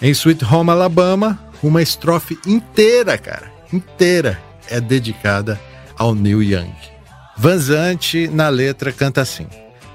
Em 0.00 0.10
Sweet 0.10 0.44
Home 0.44 0.70
Alabama, 0.70 1.38
uma 1.62 1.82
estrofe 1.82 2.38
inteira, 2.46 3.18
cara, 3.18 3.52
inteira, 3.72 4.40
é 4.68 4.80
dedicada 4.80 5.60
ao 5.96 6.14
Neil 6.14 6.42
Young. 6.42 6.72
Vanzante, 7.36 8.28
na 8.28 8.48
letra, 8.48 8.92
canta 8.92 9.20
assim: 9.20 9.46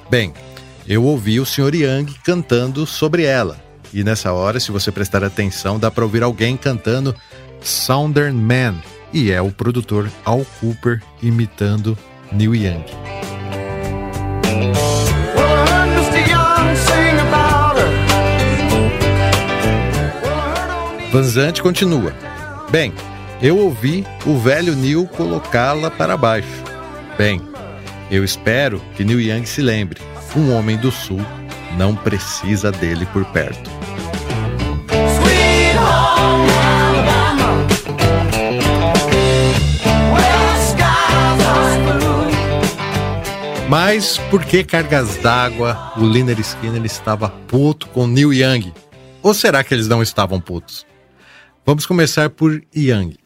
Bem, 0.09 0.33
eu 0.87 1.03
ouvi 1.03 1.39
o 1.39 1.45
Sr. 1.45 1.73
Young 1.73 2.05
cantando 2.23 2.85
sobre 2.85 3.23
ela. 3.23 3.57
E 3.93 4.03
nessa 4.03 4.31
hora, 4.31 4.59
se 4.59 4.71
você 4.71 4.91
prestar 4.91 5.23
atenção, 5.23 5.77
dá 5.79 5.91
para 5.91 6.03
ouvir 6.03 6.23
alguém 6.23 6.55
cantando 6.55 7.15
Southern 7.61 8.37
Man. 8.37 8.75
E 9.13 9.31
é 9.31 9.41
o 9.41 9.51
produtor 9.51 10.09
Al 10.23 10.45
Cooper 10.59 11.01
imitando 11.21 11.97
Neil 12.31 12.55
Young. 12.55 12.85
Vanzante 21.11 21.61
continua. 21.61 22.13
Bem, 22.71 22.93
eu 23.41 23.57
ouvi 23.57 24.05
o 24.25 24.37
velho 24.37 24.75
Neil 24.75 25.07
colocá-la 25.07 25.89
para 25.89 26.15
baixo. 26.15 26.63
Bem, 27.17 27.41
eu 28.09 28.23
espero 28.23 28.81
que 28.95 29.03
Neil 29.03 29.19
Young 29.19 29.45
se 29.45 29.61
lembre: 29.61 29.99
um 30.35 30.53
homem 30.53 30.77
do 30.77 30.91
sul 30.91 31.21
não 31.77 31.95
precisa 31.95 32.71
dele 32.71 33.05
por 33.07 33.25
perto. 33.25 33.69
Mas 43.67 44.17
por 44.29 44.43
que 44.43 44.65
cargas 44.65 45.15
d'água 45.17 45.93
o 45.95 46.05
Liner 46.05 46.37
Skinner 46.41 46.83
estava 46.83 47.29
puto 47.29 47.87
com 47.87 48.05
Neil 48.05 48.33
Young? 48.33 48.73
Ou 49.23 49.33
será 49.33 49.63
que 49.63 49.73
eles 49.73 49.87
não 49.87 50.03
estavam 50.03 50.41
putos? 50.41 50.85
Vamos 51.65 51.85
começar 51.85 52.29
por 52.29 52.61
Young. 52.75 53.20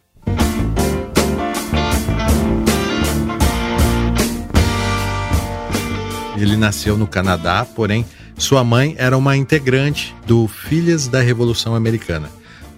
Ele 6.38 6.58
nasceu 6.58 6.98
no 6.98 7.08
Canadá, 7.08 7.66
porém 7.66 8.06
sua 8.38 8.64
mãe 8.64 8.96
era 8.98 9.18
uma 9.18 9.38
integrante 9.38 10.14
do 10.28 10.48
Filhas 10.48 11.08
da 11.08 11.22
Revolução 11.22 11.74
Americana, 11.74 12.30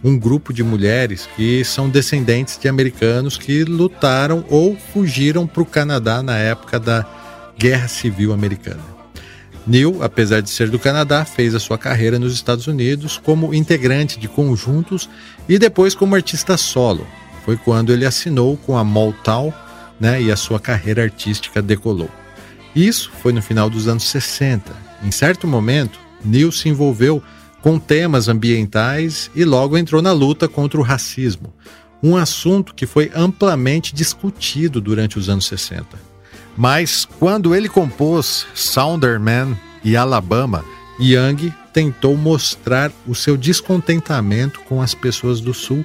um 0.04 0.18
grupo 0.18 0.54
de 0.54 0.64
mulheres 0.64 1.28
que 1.36 1.66
são 1.66 1.90
descendentes 1.90 2.60
de 2.60 2.68
americanos 2.68 3.38
que 3.38 3.64
lutaram 3.64 4.46
ou 4.50 4.78
fugiram 4.94 5.48
para 5.48 5.64
o 5.64 5.66
Canadá 5.66 6.22
na 6.22 6.38
época 6.38 6.80
da 6.80 7.06
Guerra 7.58 7.88
Civil 7.88 8.32
Americana. 8.32 8.98
Neil, 9.66 10.02
apesar 10.02 10.42
de 10.42 10.50
ser 10.50 10.70
do 10.70 10.80
Canadá, 10.80 11.26
fez 11.26 11.54
a 11.54 11.60
sua 11.60 11.78
carreira 11.78 12.18
nos 12.20 12.34
Estados 12.34 12.68
Unidos 12.68 13.20
como 13.22 13.54
integrante 13.54 14.20
de 14.20 14.28
conjuntos 14.28 15.10
e 15.50 15.58
depois 15.58 15.96
como 15.96 16.16
artista 16.16 16.56
solo. 16.56 17.06
Foi 17.44 17.58
quando 17.58 17.92
ele 17.92 18.06
assinou 18.06 18.56
com 18.56 18.78
a 18.78 18.84
Motown 18.84 19.52
né, 20.00 20.22
e 20.22 20.32
a 20.32 20.38
sua 20.38 20.60
carreira 20.60 21.04
artística 21.04 21.62
decolou. 21.62 22.10
Isso 22.78 23.10
foi 23.24 23.34
no 23.34 23.42
final 23.42 23.72
dos 23.72 23.88
anos 23.88 24.04
60. 24.04 24.72
Em 25.04 25.10
certo 25.10 25.48
momento, 25.48 26.00
Neil 26.24 26.52
se 26.52 26.70
envolveu 26.70 27.24
com 27.60 27.80
temas 27.80 28.28
ambientais 28.28 29.32
e 29.34 29.44
logo 29.44 29.76
entrou 29.76 30.00
na 30.00 30.12
luta 30.12 30.48
contra 30.48 30.80
o 30.80 30.84
racismo, 30.84 31.52
um 32.04 32.16
assunto 32.16 32.76
que 32.76 32.86
foi 32.86 33.12
amplamente 33.16 33.96
discutido 33.96 34.80
durante 34.80 35.18
os 35.18 35.28
anos 35.28 35.48
60. 35.48 35.88
Mas 36.56 37.04
quando 37.04 37.56
ele 37.56 37.68
compôs 37.68 38.46
Sounderman 38.54 39.58
e 39.84 39.98
Alabama, 39.98 40.64
Young 41.00 41.52
tentou 41.74 42.16
mostrar 42.16 42.92
o 43.08 43.16
seu 43.16 43.36
descontentamento 43.36 44.60
com 44.62 44.84
as 44.84 44.94
pessoas 44.94 45.42
do 45.42 45.52
Sul, 45.52 45.84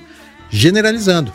generalizando. 0.51 1.33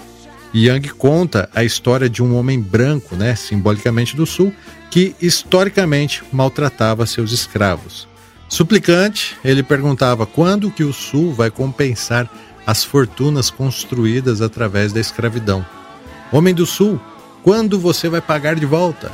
Young 0.54 0.90
conta 0.98 1.50
a 1.54 1.64
história 1.64 2.10
de 2.10 2.24
um 2.24 2.36
homem 2.36 2.60
branco, 2.60 3.16
né, 3.16 3.36
simbolicamente 3.36 4.16
do 4.16 4.26
Sul, 4.26 4.54
que 4.90 5.16
historicamente 5.22 6.24
maltratava 6.32 7.06
seus 7.06 7.32
escravos. 7.32 8.08
Suplicante, 8.50 9.36
ele 9.44 9.62
perguntava 9.62 10.26
quando 10.26 10.72
que 10.72 10.84
o 10.84 10.94
Sul 10.94 11.34
vai 11.34 11.52
compensar 11.52 12.30
as 12.66 12.84
fortunas 12.84 13.50
construídas 13.50 14.42
através 14.42 14.94
da 14.94 15.00
escravidão. 15.00 15.66
Homem 16.32 16.54
do 16.54 16.66
Sul, 16.66 17.00
quando 17.44 17.80
você 17.80 18.10
vai 18.10 18.22
pagar 18.22 18.56
de 18.56 18.66
volta? 18.66 19.12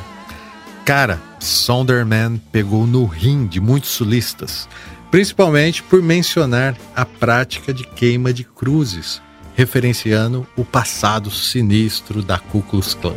Cara, 0.86 1.22
Sonderman 1.40 2.42
pegou 2.52 2.86
no 2.86 3.06
rim 3.06 3.48
de 3.48 3.60
muitos 3.60 3.92
sulistas, 3.92 4.68
principalmente 5.10 5.82
por 5.84 6.02
mencionar 6.02 6.76
a 6.96 7.06
prática 7.06 7.74
de 7.74 7.84
queima 7.84 8.34
de 8.34 8.44
cruzes, 8.44 9.22
referenciando 9.56 10.48
o 10.56 10.66
passado 10.66 11.30
sinistro 11.30 12.22
da 12.22 12.40
Ku 12.40 12.62
Klux 12.62 12.94
Klan. 12.94 13.16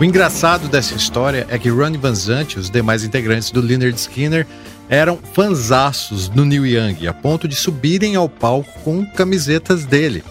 O 0.00 0.04
engraçado 0.04 0.66
dessa 0.66 0.94
história 0.94 1.46
é 1.50 1.58
que 1.58 1.68
Ronnie 1.68 1.98
Van 1.98 2.14
Zant 2.14 2.54
e 2.54 2.58
os 2.58 2.70
demais 2.70 3.04
integrantes 3.04 3.50
do 3.50 3.60
Lynyrd 3.60 3.98
Skinner 3.98 4.46
eram 4.88 5.18
fanzaços 5.34 6.26
do 6.26 6.44
Neil 6.44 6.66
Young, 6.66 7.06
a 7.06 7.12
ponto 7.12 7.46
de 7.46 7.54
subirem 7.54 8.16
ao 8.16 8.26
palco 8.26 8.72
com 8.80 9.04
camisetas 9.04 9.84
dele. 9.84 10.24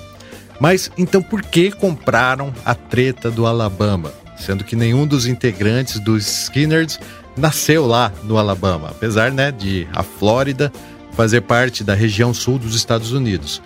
Mas 0.60 0.92
então 0.98 1.22
por 1.22 1.44
que 1.44 1.72
compraram 1.72 2.52
a 2.66 2.74
treta 2.74 3.30
do 3.30 3.46
Alabama? 3.46 4.12
Sendo 4.38 4.64
que 4.64 4.76
nenhum 4.76 5.06
dos 5.06 5.28
integrantes 5.28 6.00
dos 6.00 6.26
Skinners 6.44 7.00
nasceu 7.40 7.88
lá 7.88 8.12
no 8.24 8.38
Alabama, 8.38 8.90
apesar 8.90 9.32
né, 9.32 9.52
de 9.52 9.88
a 9.94 10.04
Flórida 10.04 10.72
fazer 11.14 11.42
parte 11.42 11.84
da 11.84 11.94
região 11.94 12.34
sul 12.34 12.60
dos 12.60 12.76
Estados 12.76 13.12
Unidos. 13.12 13.62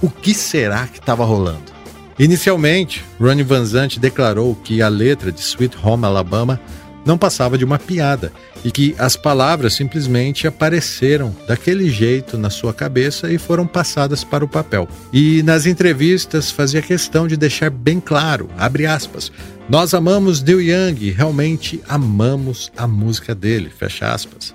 O 0.00 0.10
que 0.10 0.34
será 0.34 0.86
que 0.86 0.98
estava 0.98 1.24
rolando? 1.24 1.72
Inicialmente, 2.18 3.04
Ronnie 3.20 3.44
Van 3.44 3.64
Zant 3.64 3.98
declarou 3.98 4.54
que 4.56 4.82
a 4.82 4.88
letra 4.88 5.30
de 5.30 5.40
Sweet 5.40 5.76
Home 5.82 6.04
Alabama 6.04 6.60
não 7.08 7.16
passava 7.16 7.56
de 7.56 7.64
uma 7.64 7.78
piada 7.78 8.30
e 8.62 8.70
que 8.70 8.94
as 8.98 9.16
palavras 9.16 9.72
simplesmente 9.72 10.46
apareceram 10.46 11.34
daquele 11.46 11.88
jeito 11.88 12.36
na 12.36 12.50
sua 12.50 12.74
cabeça 12.74 13.32
e 13.32 13.38
foram 13.38 13.66
passadas 13.66 14.22
para 14.22 14.44
o 14.44 14.48
papel. 14.48 14.86
E 15.10 15.42
nas 15.42 15.64
entrevistas 15.64 16.50
fazia 16.50 16.82
questão 16.82 17.26
de 17.26 17.34
deixar 17.34 17.70
bem 17.70 17.98
claro, 17.98 18.50
abre 18.58 18.84
aspas, 18.84 19.32
nós 19.70 19.94
amamos 19.94 20.42
Neil 20.42 20.60
Young, 20.60 21.10
realmente 21.10 21.80
amamos 21.88 22.70
a 22.76 22.86
música 22.86 23.34
dele, 23.34 23.70
fecha 23.70 24.12
aspas. 24.12 24.54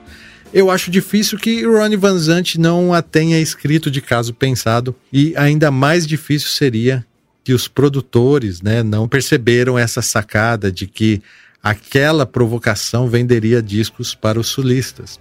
Eu 0.54 0.70
acho 0.70 0.91
difícil 0.91 1.39
que 1.39 1.66
Ronnie 1.66 1.97
Van 1.97 2.20
Zant 2.20 2.60
não 2.60 2.93
a 2.93 3.01
tenha 3.01 3.39
escrito 3.39 3.89
de 3.89 3.99
caso 3.99 4.32
pensado, 4.32 4.95
e 5.12 5.34
ainda 5.36 5.72
mais 5.72 6.06
difícil 6.06 6.49
seria 6.49 7.04
que 7.43 7.51
os 7.51 7.68
produtores 7.68 8.62
né, 8.62 8.84
não 8.84 9.08
perceberam 9.08 9.78
essa 9.78 10.04
sacada 10.04 10.72
de 10.72 10.86
que 10.86 11.20
aquela 11.64 12.26
provocação 12.26 13.07
venderia 13.07 13.61
discos 13.61 14.14
para 14.14 14.38
os 14.38 14.47
sulistas. 14.47 15.18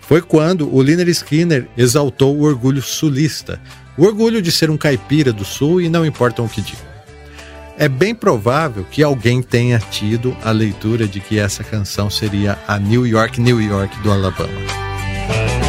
Foi 0.00 0.22
quando 0.22 0.74
o 0.74 0.82
Liner 0.82 1.08
Skinner 1.08 1.68
exaltou 1.76 2.34
o 2.36 2.42
orgulho 2.42 2.80
sulista, 2.80 3.60
o 3.96 4.04
orgulho 4.04 4.40
de 4.40 4.50
ser 4.50 4.70
um 4.70 4.76
caipira 4.78 5.32
do 5.32 5.44
sul 5.44 5.80
e 5.80 5.88
não 5.90 6.04
importam 6.04 6.46
o 6.46 6.48
que 6.48 6.62
digam. 6.62 6.94
É 7.76 7.88
bem 7.88 8.14
provável 8.14 8.86
que 8.90 9.02
alguém 9.02 9.42
tenha 9.42 9.78
tido 9.78 10.36
a 10.42 10.50
leitura 10.50 11.06
de 11.06 11.20
que 11.20 11.38
essa 11.38 11.62
canção 11.64 12.08
seria 12.08 12.58
a 12.66 12.78
New 12.78 13.06
York, 13.06 13.40
New 13.40 13.60
York 13.60 14.00
do 14.00 14.12
Alabama. 14.12 15.63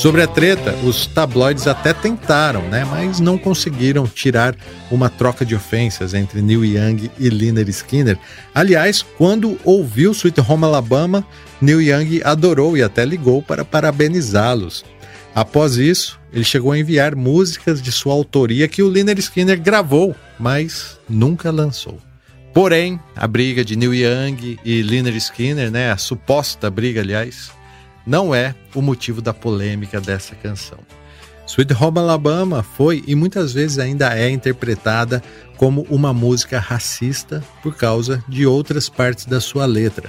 Sobre 0.00 0.22
a 0.22 0.26
treta, 0.26 0.74
os 0.82 1.06
tabloides 1.06 1.66
até 1.66 1.92
tentaram, 1.92 2.62
né, 2.62 2.86
mas 2.90 3.20
não 3.20 3.36
conseguiram 3.36 4.06
tirar 4.06 4.56
uma 4.90 5.10
troca 5.10 5.44
de 5.44 5.54
ofensas 5.54 6.14
entre 6.14 6.40
Neil 6.40 6.64
Young 6.64 7.10
e 7.18 7.28
Lynyrd 7.28 7.68
Skinner. 7.68 8.18
Aliás, 8.54 9.02
quando 9.02 9.58
ouviu 9.62 10.12
Sweet 10.12 10.40
Home 10.40 10.64
Alabama, 10.64 11.22
Neil 11.60 11.82
Young 11.82 12.22
adorou 12.24 12.78
e 12.78 12.82
até 12.82 13.04
ligou 13.04 13.42
para 13.42 13.62
parabenizá-los. 13.62 14.86
Após 15.34 15.76
isso, 15.76 16.18
ele 16.32 16.44
chegou 16.44 16.72
a 16.72 16.78
enviar 16.78 17.14
músicas 17.14 17.82
de 17.82 17.92
sua 17.92 18.14
autoria 18.14 18.66
que 18.68 18.82
o 18.82 18.88
Lynyrd 18.88 19.20
Skinner 19.20 19.60
gravou, 19.60 20.16
mas 20.38 20.98
nunca 21.06 21.50
lançou. 21.50 21.98
Porém, 22.54 22.98
a 23.14 23.26
briga 23.26 23.62
de 23.62 23.76
Neil 23.76 23.94
Young 23.94 24.58
e 24.64 24.80
Lynyrd 24.80 25.18
Skinner, 25.18 25.70
né, 25.70 25.92
a 25.92 25.98
suposta 25.98 26.70
briga, 26.70 27.02
aliás, 27.02 27.50
não 28.06 28.34
é 28.34 28.54
o 28.74 28.82
motivo 28.82 29.20
da 29.20 29.34
polêmica 29.34 30.00
dessa 30.00 30.34
canção. 30.34 30.78
Sweet 31.46 31.74
Home 31.74 31.98
Alabama 31.98 32.62
foi 32.62 33.02
e 33.06 33.14
muitas 33.16 33.52
vezes 33.52 33.78
ainda 33.78 34.16
é 34.16 34.30
interpretada 34.30 35.20
como 35.56 35.84
uma 35.90 36.12
música 36.12 36.60
racista 36.60 37.42
por 37.62 37.74
causa 37.74 38.22
de 38.28 38.46
outras 38.46 38.88
partes 38.88 39.26
da 39.26 39.40
sua 39.40 39.66
letra. 39.66 40.08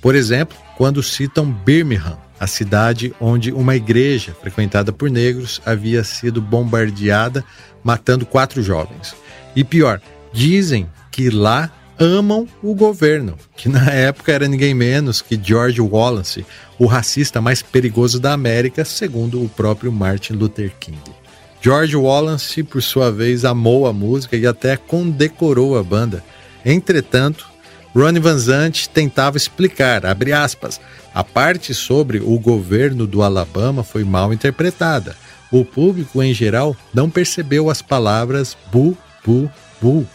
Por 0.00 0.14
exemplo, 0.14 0.56
quando 0.76 1.02
citam 1.02 1.52
Birmingham, 1.52 2.16
a 2.40 2.46
cidade 2.46 3.12
onde 3.20 3.52
uma 3.52 3.76
igreja 3.76 4.34
frequentada 4.40 4.92
por 4.92 5.10
negros 5.10 5.60
havia 5.66 6.02
sido 6.04 6.40
bombardeada, 6.40 7.44
matando 7.82 8.24
quatro 8.24 8.62
jovens. 8.62 9.14
E 9.54 9.64
pior, 9.64 10.00
dizem 10.32 10.88
que 11.10 11.30
lá 11.30 11.70
amam 11.98 12.46
o 12.62 12.74
governo, 12.74 13.36
que 13.56 13.68
na 13.68 13.90
época 13.90 14.32
era 14.32 14.46
ninguém 14.46 14.72
menos 14.72 15.20
que 15.20 15.40
George 15.42 15.80
Wallace, 15.80 16.46
o 16.78 16.86
racista 16.86 17.40
mais 17.40 17.60
perigoso 17.60 18.20
da 18.20 18.32
América, 18.32 18.84
segundo 18.84 19.42
o 19.42 19.48
próprio 19.48 19.90
Martin 19.90 20.34
Luther 20.34 20.72
King. 20.78 20.98
George 21.60 21.96
Wallace, 21.96 22.62
por 22.62 22.80
sua 22.80 23.10
vez, 23.10 23.44
amou 23.44 23.86
a 23.86 23.92
música 23.92 24.36
e 24.36 24.46
até 24.46 24.76
condecorou 24.76 25.76
a 25.76 25.82
banda. 25.82 26.22
Entretanto, 26.64 27.48
Ronnie 27.94 28.20
Van 28.20 28.38
Zant 28.38 28.86
tentava 28.88 29.36
explicar, 29.36 30.02
aspas, 30.36 30.80
a 31.12 31.24
parte 31.24 31.74
sobre 31.74 32.18
o 32.18 32.38
governo 32.38 33.08
do 33.08 33.22
Alabama 33.22 33.82
foi 33.82 34.04
mal 34.04 34.32
interpretada. 34.32 35.16
O 35.50 35.64
público 35.64 36.22
em 36.22 36.32
geral 36.32 36.76
não 36.94 37.10
percebeu 37.10 37.68
as 37.68 37.82
palavras 37.82 38.56
bu, 38.70 38.96
bu, 39.24 39.50
bu 39.80 40.06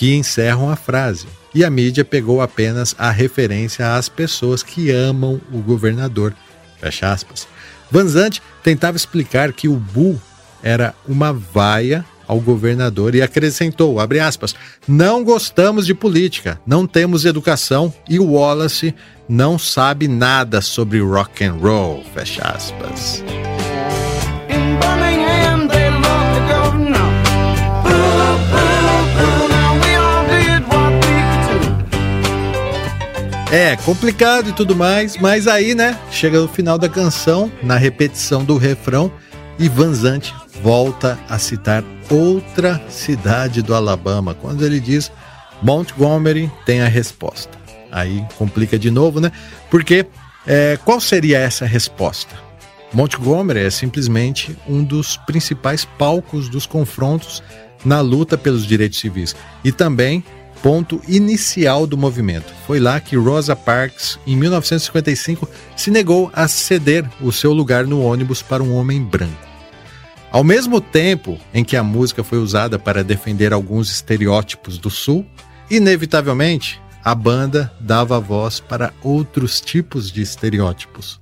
que 0.00 0.14
encerram 0.14 0.70
a 0.70 0.76
frase. 0.76 1.26
E 1.54 1.62
a 1.62 1.68
mídia 1.68 2.06
pegou 2.06 2.40
apenas 2.40 2.94
a 2.96 3.10
referência 3.10 3.96
às 3.96 4.08
pessoas 4.08 4.62
que 4.62 4.90
amam 4.90 5.38
o 5.52 5.58
governador. 5.58 6.34
Fecha 6.80 7.12
aspas. 7.12 7.46
Van 7.90 8.06
tentava 8.62 8.96
explicar 8.96 9.52
que 9.52 9.68
o 9.68 9.74
Bu 9.76 10.18
era 10.62 10.94
uma 11.06 11.34
vaia 11.34 12.02
ao 12.26 12.40
governador 12.40 13.14
e 13.14 13.20
acrescentou, 13.20 14.00
abre 14.00 14.20
aspas, 14.20 14.54
não 14.88 15.22
gostamos 15.22 15.84
de 15.84 15.92
política, 15.92 16.58
não 16.66 16.86
temos 16.86 17.26
educação 17.26 17.92
e 18.08 18.18
o 18.18 18.32
Wallace 18.32 18.94
não 19.28 19.58
sabe 19.58 20.08
nada 20.08 20.62
sobre 20.62 21.00
rock 21.00 21.44
and 21.44 21.54
roll, 21.60 22.02
fecha 22.14 22.40
aspas. 22.42 23.22
É, 33.52 33.76
complicado 33.78 34.50
e 34.50 34.52
tudo 34.52 34.76
mais, 34.76 35.16
mas 35.16 35.48
aí, 35.48 35.74
né, 35.74 35.98
chega 36.12 36.40
no 36.40 36.46
final 36.46 36.78
da 36.78 36.88
canção, 36.88 37.50
na 37.64 37.76
repetição 37.76 38.44
do 38.44 38.56
refrão, 38.56 39.10
e 39.58 39.68
Van 39.68 39.92
Zant 39.92 40.32
volta 40.62 41.18
a 41.28 41.36
citar 41.36 41.82
outra 42.08 42.80
cidade 42.88 43.60
do 43.60 43.74
Alabama, 43.74 44.34
quando 44.34 44.64
ele 44.64 44.78
diz 44.78 45.10
Montgomery 45.60 46.50
tem 46.64 46.80
a 46.80 46.86
resposta. 46.86 47.58
Aí 47.90 48.24
complica 48.38 48.78
de 48.78 48.88
novo, 48.88 49.20
né? 49.20 49.32
Porque 49.68 50.06
é, 50.46 50.78
qual 50.84 51.00
seria 51.00 51.38
essa 51.38 51.66
resposta? 51.66 52.34
Montgomery 52.92 53.64
é 53.64 53.70
simplesmente 53.70 54.56
um 54.68 54.84
dos 54.84 55.16
principais 55.16 55.84
palcos 55.84 56.48
dos 56.48 56.66
confrontos 56.66 57.42
na 57.84 58.00
luta 58.00 58.38
pelos 58.38 58.64
direitos 58.64 59.00
civis 59.00 59.34
e 59.64 59.72
também 59.72 60.22
ponto 60.62 61.00
inicial 61.08 61.86
do 61.86 61.96
movimento. 61.96 62.52
Foi 62.66 62.78
lá 62.78 63.00
que 63.00 63.16
Rosa 63.16 63.56
Parks, 63.56 64.18
em 64.26 64.36
1955, 64.36 65.48
se 65.76 65.90
negou 65.90 66.30
a 66.32 66.46
ceder 66.48 67.08
o 67.20 67.32
seu 67.32 67.52
lugar 67.52 67.86
no 67.86 68.02
ônibus 68.02 68.42
para 68.42 68.62
um 68.62 68.74
homem 68.74 69.02
branco. 69.02 69.48
Ao 70.30 70.44
mesmo 70.44 70.80
tempo 70.80 71.38
em 71.52 71.64
que 71.64 71.76
a 71.76 71.82
música 71.82 72.22
foi 72.22 72.38
usada 72.38 72.78
para 72.78 73.02
defender 73.02 73.52
alguns 73.52 73.90
estereótipos 73.90 74.78
do 74.78 74.88
Sul, 74.88 75.26
inevitavelmente 75.70 76.80
a 77.02 77.14
banda 77.14 77.72
dava 77.80 78.20
voz 78.20 78.60
para 78.60 78.92
outros 79.02 79.60
tipos 79.60 80.12
de 80.12 80.22
estereótipos. 80.22 81.18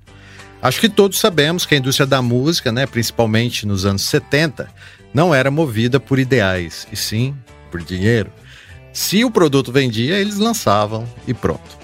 Acho 0.61 0.81
que 0.81 0.89
todos 0.89 1.19
sabemos 1.19 1.65
que 1.65 1.73
a 1.73 1.77
indústria 1.77 2.05
da 2.05 2.21
música, 2.21 2.71
né, 2.71 2.85
principalmente 2.85 3.65
nos 3.65 3.85
anos 3.85 4.01
70, 4.03 4.69
não 5.13 5.33
era 5.33 5.49
movida 5.49 5.99
por 5.99 6.19
ideais, 6.19 6.85
e 6.91 6.97
sim 6.97 7.33
por 7.71 7.81
dinheiro. 7.81 8.29
Se 8.91 9.23
o 9.23 9.31
produto 9.31 9.71
vendia, 9.71 10.19
eles 10.19 10.37
lançavam 10.37 11.07
e 11.27 11.33
pronto. 11.33 11.77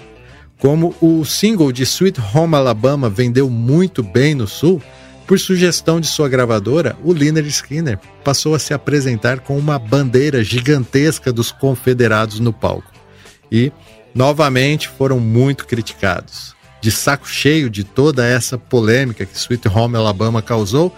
Como 0.58 0.94
o 1.00 1.24
single 1.24 1.70
de 1.70 1.82
Sweet 1.82 2.20
Home 2.34 2.54
Alabama 2.54 3.08
vendeu 3.10 3.48
muito 3.48 4.02
bem 4.02 4.34
no 4.34 4.46
sul, 4.46 4.82
por 5.26 5.40
sugestão 5.40 6.00
de 6.00 6.06
sua 6.06 6.28
gravadora, 6.28 6.96
o 7.02 7.12
Lynyrd 7.12 7.48
Skinner 7.48 7.98
passou 8.22 8.54
a 8.54 8.58
se 8.58 8.72
apresentar 8.72 9.40
com 9.40 9.58
uma 9.58 9.78
bandeira 9.78 10.42
gigantesca 10.42 11.32
dos 11.32 11.50
confederados 11.50 12.38
no 12.38 12.52
palco. 12.52 12.92
E, 13.50 13.72
novamente, 14.14 14.88
foram 14.88 15.18
muito 15.18 15.66
criticados. 15.66 16.54
De 16.80 16.92
saco 16.92 17.28
cheio 17.28 17.68
de 17.68 17.82
toda 17.82 18.24
essa 18.24 18.56
polêmica 18.56 19.26
que 19.26 19.36
Sweet 19.36 19.68
Home 19.68 19.96
Alabama 19.96 20.40
causou, 20.40 20.94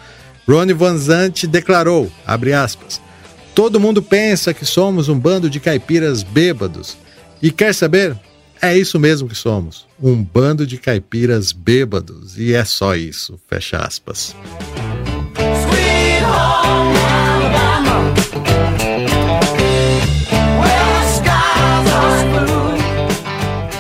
Ronnie 0.47 0.75
Van 0.75 0.99
Zant 0.99 1.47
declarou, 1.47 2.11
aspas, 2.27 3.01
Todo 3.59 3.81
mundo 3.81 4.01
pensa 4.01 4.55
que 4.55 4.65
somos 4.65 5.09
um 5.09 5.19
bando 5.19 5.51
de 5.51 5.59
caipiras 5.59 6.23
bêbados. 6.23 6.97
E 7.43 7.51
quer 7.51 7.75
saber? 7.75 8.17
É 8.63 8.79
isso 8.79 9.01
mesmo 9.01 9.29
que 9.29 9.35
somos. 9.35 9.85
Um 10.01 10.23
bando 10.23 10.65
de 10.65 10.79
caipiras 10.79 11.51
bêbados. 11.51 12.39
E 12.39 12.55
é 12.55 12.65
só 12.65 12.95
isso. 12.95 13.37
Fecha 13.49 13.79
aspas. 13.79 14.33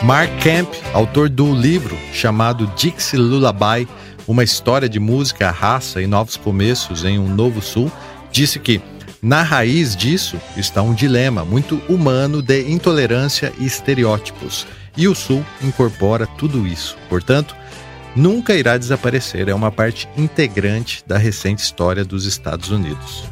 Mark 0.02 0.42
Camp, 0.42 0.68
autor 0.92 1.28
do 1.28 1.54
livro 1.54 1.96
chamado 2.12 2.66
Dixie 2.74 3.16
Lullaby, 3.16 3.86
uma 4.26 4.42
história 4.42 4.88
de 4.88 4.98
música, 4.98 5.52
raça 5.52 6.02
e 6.02 6.08
novos 6.08 6.36
começos 6.36 7.04
em 7.04 7.16
um 7.16 7.32
novo 7.32 7.62
sul, 7.62 7.92
disse 8.32 8.58
que 8.58 8.82
na 9.20 9.42
raiz 9.42 9.96
disso 9.96 10.40
está 10.56 10.80
um 10.82 10.94
dilema 10.94 11.44
muito 11.44 11.82
humano 11.88 12.40
de 12.40 12.70
intolerância 12.70 13.52
e 13.58 13.66
estereótipos, 13.66 14.66
e 14.96 15.08
o 15.08 15.14
Sul 15.14 15.44
incorpora 15.62 16.26
tudo 16.26 16.66
isso. 16.66 16.96
Portanto, 17.08 17.54
nunca 18.14 18.54
irá 18.54 18.76
desaparecer, 18.76 19.48
é 19.48 19.54
uma 19.54 19.72
parte 19.72 20.08
integrante 20.16 21.02
da 21.06 21.18
recente 21.18 21.62
história 21.62 22.04
dos 22.04 22.26
Estados 22.26 22.70
Unidos. 22.70 23.24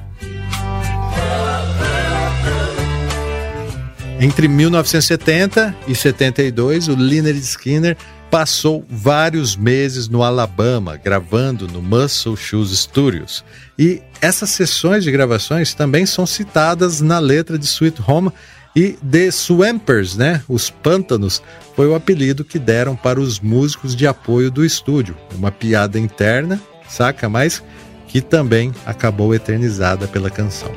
Entre 4.19 4.49
1970 4.49 5.77
e 5.87 5.95
72, 5.95 6.89
o 6.89 6.95
Lynyrd 6.95 7.39
Skinner 7.39 7.97
passou 8.31 8.85
vários 8.89 9.57
meses 9.57 10.09
no 10.09 10.23
Alabama 10.23 10.97
gravando 10.97 11.67
no 11.69 11.81
Muscle 11.81 12.37
Shoes 12.37 12.71
Studios. 12.71 13.45
E 13.79 14.03
essas 14.21 14.51
sessões 14.51 15.05
de 15.05 15.11
gravações 15.11 15.75
também 15.75 16.07
são 16.07 16.27
citadas 16.27 17.01
na 17.01 17.19
letra 17.19 17.59
de 17.59 17.65
Sweet 17.67 18.03
Home 18.07 18.31
e 18.75 18.93
The 19.11 19.31
Swampers, 19.31 20.17
né? 20.17 20.43
Os 20.47 20.69
Pântanos, 20.69 21.43
foi 21.75 21.87
o 21.89 21.95
apelido 21.95 22.45
que 22.45 22.59
deram 22.59 22.95
para 22.95 23.19
os 23.19 23.41
músicos 23.41 23.97
de 23.97 24.07
apoio 24.07 24.51
do 24.51 24.65
estúdio. 24.65 25.17
Uma 25.35 25.51
piada 25.51 25.99
interna, 25.99 26.61
saca? 26.89 27.29
Mas 27.29 27.63
que 28.07 28.21
também 28.21 28.73
acabou 28.85 29.35
eternizada 29.35 30.07
pela 30.07 30.31
canção. 30.31 30.71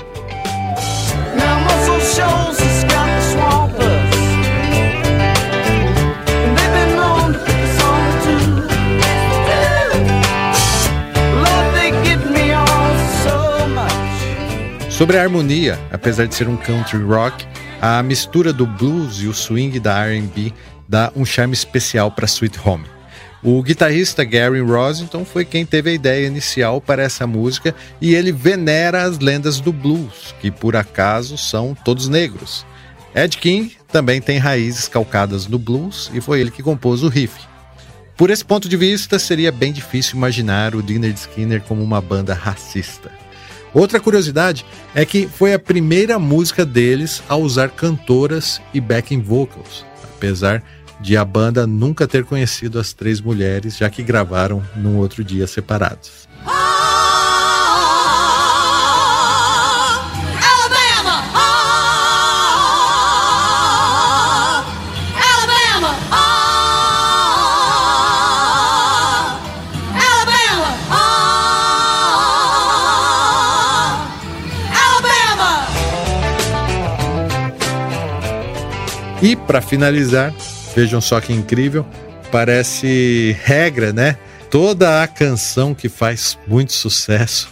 Sobre 14.99 15.17
a 15.17 15.21
harmonia, 15.21 15.79
apesar 15.93 16.27
de 16.27 16.35
ser 16.35 16.49
um 16.49 16.57
country 16.57 17.01
rock, 17.01 17.47
a 17.81 18.03
mistura 18.03 18.51
do 18.51 18.67
blues 18.67 19.21
e 19.21 19.27
o 19.27 19.33
swing 19.33 19.79
da 19.79 20.05
R&B 20.05 20.51
dá 20.89 21.09
um 21.15 21.23
charme 21.23 21.53
especial 21.53 22.11
para 22.11 22.25
Sweet 22.25 22.59
Home. 22.65 22.83
O 23.41 23.63
guitarrista 23.63 24.25
Gary 24.25 24.59
Rossington 24.59 25.23
foi 25.23 25.45
quem 25.45 25.65
teve 25.65 25.91
a 25.91 25.93
ideia 25.93 26.27
inicial 26.27 26.81
para 26.81 27.01
essa 27.01 27.25
música 27.25 27.73
e 28.01 28.13
ele 28.13 28.33
venera 28.33 29.03
as 29.03 29.19
lendas 29.19 29.61
do 29.61 29.71
blues, 29.71 30.35
que 30.41 30.51
por 30.51 30.75
acaso 30.75 31.37
são 31.37 31.73
todos 31.73 32.09
negros. 32.09 32.65
Ed 33.15 33.37
King 33.37 33.77
também 33.87 34.19
tem 34.19 34.37
raízes 34.37 34.89
calcadas 34.89 35.47
no 35.47 35.57
blues 35.57 36.11
e 36.13 36.19
foi 36.19 36.41
ele 36.41 36.51
que 36.51 36.61
compôs 36.61 37.03
o 37.03 37.07
riff. 37.07 37.39
Por 38.17 38.29
esse 38.29 38.43
ponto 38.43 38.67
de 38.67 38.75
vista, 38.75 39.17
seria 39.17 39.49
bem 39.49 39.71
difícil 39.71 40.17
imaginar 40.17 40.75
o 40.75 40.83
Dinner 40.83 41.13
Skinner 41.13 41.61
como 41.61 41.81
uma 41.81 42.01
banda 42.01 42.33
racista. 42.33 43.09
Outra 43.73 43.99
curiosidade 43.99 44.65
é 44.95 45.05
que 45.05 45.27
foi 45.27 45.53
a 45.53 45.59
primeira 45.59 46.17
música 46.17 46.65
deles 46.65 47.21
a 47.29 47.35
usar 47.35 47.69
cantoras 47.69 48.59
e 48.73 48.81
backing 48.81 49.21
vocals, 49.21 49.85
apesar 50.03 50.63
de 50.99 51.15
a 51.15 51.23
banda 51.23 51.65
nunca 51.65 52.07
ter 52.07 52.25
conhecido 52.25 52.79
as 52.79 52.93
três 52.93 53.21
mulheres, 53.21 53.77
já 53.77 53.89
que 53.89 54.03
gravaram 54.03 54.61
num 54.75 54.97
outro 54.97 55.23
dia 55.23 55.47
separados. 55.47 56.27
E 79.21 79.35
para 79.35 79.61
finalizar, 79.61 80.33
vejam 80.73 81.01
só 81.01 81.19
que 81.19 81.33
incrível, 81.33 81.85
parece 82.31 83.35
regra, 83.43 83.91
né? 83.91 84.17
Toda 84.49 85.03
a 85.03 85.07
canção 85.07 85.75
que 85.75 85.89
faz 85.89 86.37
muito 86.47 86.71
sucesso, 86.71 87.49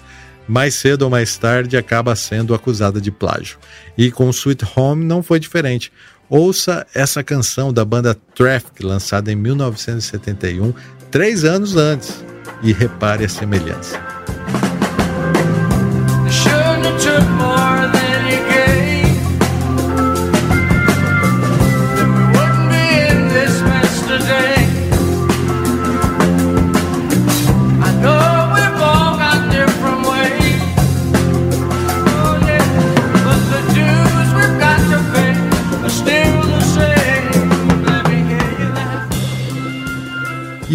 mais 0.47 0.76
cedo 0.76 1.03
ou 1.03 1.09
mais 1.09 1.38
tarde 1.38 1.76
acaba 1.76 2.15
sendo 2.15 2.55
acusada 2.55 3.01
de 3.01 3.11
plágio. 3.11 3.57
E 3.97 4.09
com 4.09 4.30
Sweet 4.30 4.65
Home 4.76 5.03
não 5.03 5.22
foi 5.22 5.39
diferente. 5.39 5.91
Ouça 6.30 6.88
essa 6.93 7.22
canção 7.22 7.74
da 7.74 7.84
banda 7.84 8.18
Traffic, 8.34 8.84
lançada 8.84 9.32
em 9.32 9.36
1971, 9.36 10.74
três 11.11 11.43
anos 11.43 11.76
antes, 11.76 12.24
e 12.63 12.72
repare 12.72 13.26
a 13.26 13.30
semelhança. 13.30 14.16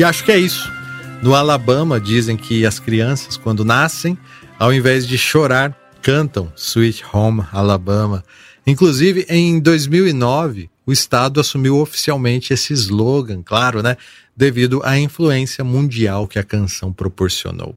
E 0.02 0.04
acho 0.04 0.24
que 0.24 0.32
é 0.32 0.36
isso. 0.36 0.68
No 1.22 1.32
Alabama, 1.32 2.00
dizem 2.00 2.36
que 2.36 2.66
as 2.66 2.80
crianças, 2.80 3.36
quando 3.36 3.64
nascem, 3.64 4.18
ao 4.58 4.74
invés 4.74 5.06
de 5.06 5.16
chorar, 5.16 5.78
cantam 6.02 6.52
Sweet 6.56 7.04
Home 7.12 7.44
Alabama. 7.52 8.24
Inclusive, 8.66 9.24
em 9.28 9.60
2009, 9.60 10.68
o 10.84 10.92
Estado 10.92 11.38
assumiu 11.38 11.78
oficialmente 11.78 12.52
esse 12.52 12.72
slogan, 12.72 13.44
claro, 13.44 13.80
né? 13.80 13.96
Devido 14.36 14.82
à 14.82 14.98
influência 14.98 15.62
mundial 15.62 16.26
que 16.26 16.40
a 16.40 16.42
canção 16.42 16.92
proporcionou. 16.92 17.74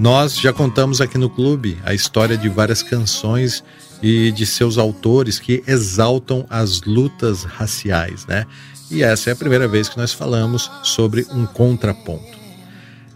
Nós 0.00 0.40
já 0.40 0.50
contamos 0.50 1.02
aqui 1.02 1.18
no 1.18 1.28
clube 1.28 1.78
a 1.84 1.92
história 1.92 2.34
de 2.34 2.48
várias 2.48 2.82
canções 2.82 3.62
e 4.02 4.32
de 4.32 4.46
seus 4.46 4.78
autores 4.78 5.38
que 5.38 5.62
exaltam 5.66 6.46
as 6.48 6.80
lutas 6.80 7.44
raciais, 7.44 8.24
né? 8.24 8.46
E 8.90 9.02
essa 9.02 9.28
é 9.28 9.34
a 9.34 9.36
primeira 9.36 9.68
vez 9.68 9.90
que 9.90 9.98
nós 9.98 10.10
falamos 10.10 10.70
sobre 10.82 11.26
um 11.32 11.44
contraponto. 11.44 12.38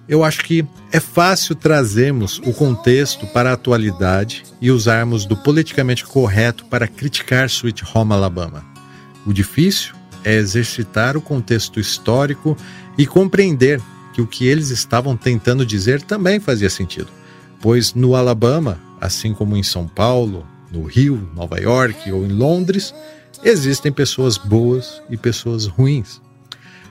Eu 0.07 0.23
acho 0.23 0.45
que 0.45 0.63
é 0.93 1.01
fácil 1.01 1.55
trazermos 1.55 2.39
o 2.45 2.53
contexto 2.53 3.27
para 3.29 3.49
a 3.49 3.55
atualidade 3.55 4.43
e 4.61 4.71
usarmos 4.71 5.25
do 5.25 5.39
politicamente 5.39 6.05
correto 6.05 6.67
para 6.67 6.87
criticar 6.87 7.47
Sweet 7.47 7.83
Home 7.95 8.13
Alabama. 8.13 8.63
O 9.25 9.33
difícil 9.33 9.95
é 10.23 10.35
exercitar 10.35 11.17
o 11.17 11.23
contexto 11.23 11.81
histórico 11.81 12.55
e 12.99 13.07
compreender 13.07 13.81
que 14.15 14.23
o 14.23 14.27
que 14.27 14.47
eles 14.47 14.71
estavam 14.71 15.17
tentando 15.17 15.67
dizer 15.67 16.01
também 16.01 16.39
fazia 16.39 16.71
sentido, 16.71 17.09
pois 17.61 17.93
no 17.95 18.15
Alabama, 18.15 18.81
assim 19.01 19.35
como 19.35 19.57
em 19.57 19.63
São 19.63 19.89
Paulo, 19.89 20.47
no 20.71 20.85
Rio, 20.85 21.29
Nova 21.35 21.61
York 21.61 22.11
ou 22.13 22.25
em 22.25 22.29
Londres, 22.29 22.95
existem 23.43 23.93
pessoas 23.93 24.39
boas 24.39 25.03
e 25.11 25.17
pessoas 25.17 25.67
ruins. 25.67 26.23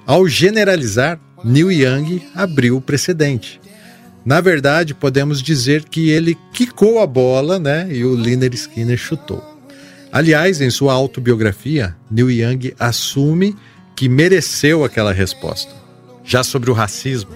Ao 0.06 0.28
generalizar, 0.28 1.18
Neil 1.44 1.72
Young 1.72 2.22
abriu 2.36 2.78
o 2.78 2.82
precedente. 2.82 3.60
Na 4.26 4.42
verdade, 4.42 4.94
podemos 4.94 5.42
dizer 5.42 5.86
que 5.86 6.10
ele 6.10 6.38
quicou 6.54 7.00
a 7.00 7.08
bola, 7.08 7.58
né, 7.58 7.88
e 7.90 8.04
o 8.04 8.16
Liner 8.16 8.54
Skinner 8.54 8.98
chutou. 8.98 9.44
Aliás, 10.12 10.62
em 10.62 10.70
sua 10.70 10.94
autobiografia, 10.94 11.96
Neil 12.12 12.30
Young 12.30 12.74
assume 12.78 13.56
que 13.96 14.10
mereceu 14.10 14.84
aquela 14.84 15.14
resposta. 15.14 15.83
Já 16.24 16.44
sobre 16.44 16.72
o 16.72 16.74
racismo, 16.74 17.36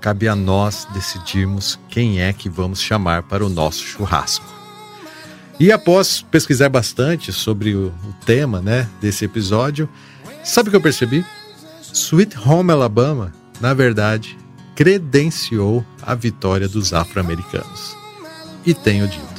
cabe 0.00 0.28
a 0.28 0.36
nós 0.36 0.86
decidirmos 0.92 1.78
quem 1.88 2.20
é 2.20 2.32
que 2.32 2.48
vamos 2.48 2.80
chamar 2.80 3.22
para 3.24 3.44
o 3.44 3.48
nosso 3.48 3.82
churrasco. 3.82 4.44
E 5.58 5.72
após 5.72 6.20
pesquisar 6.20 6.68
bastante 6.68 7.32
sobre 7.32 7.74
o, 7.74 7.92
tema 8.26 8.60
né, 8.60 8.88
desse 9.00 9.24
episódio, 9.24 9.88
sabe 10.44 10.68
o 10.68 10.70
que 10.70 10.76
eu 10.76 10.82
percebi? 10.82 11.24
Sweet 11.92 12.36
Home 12.38 12.72
Alabama, 12.72 13.32
na 13.58 13.72
verdade, 13.72 14.36
credenciou 14.74 15.84
a 16.02 16.14
vitória 16.14 16.68
dos 16.68 16.92
afro-americanos. 16.92 17.96
E 18.66 18.74
tenho 18.74 19.08
dito. 19.08 19.35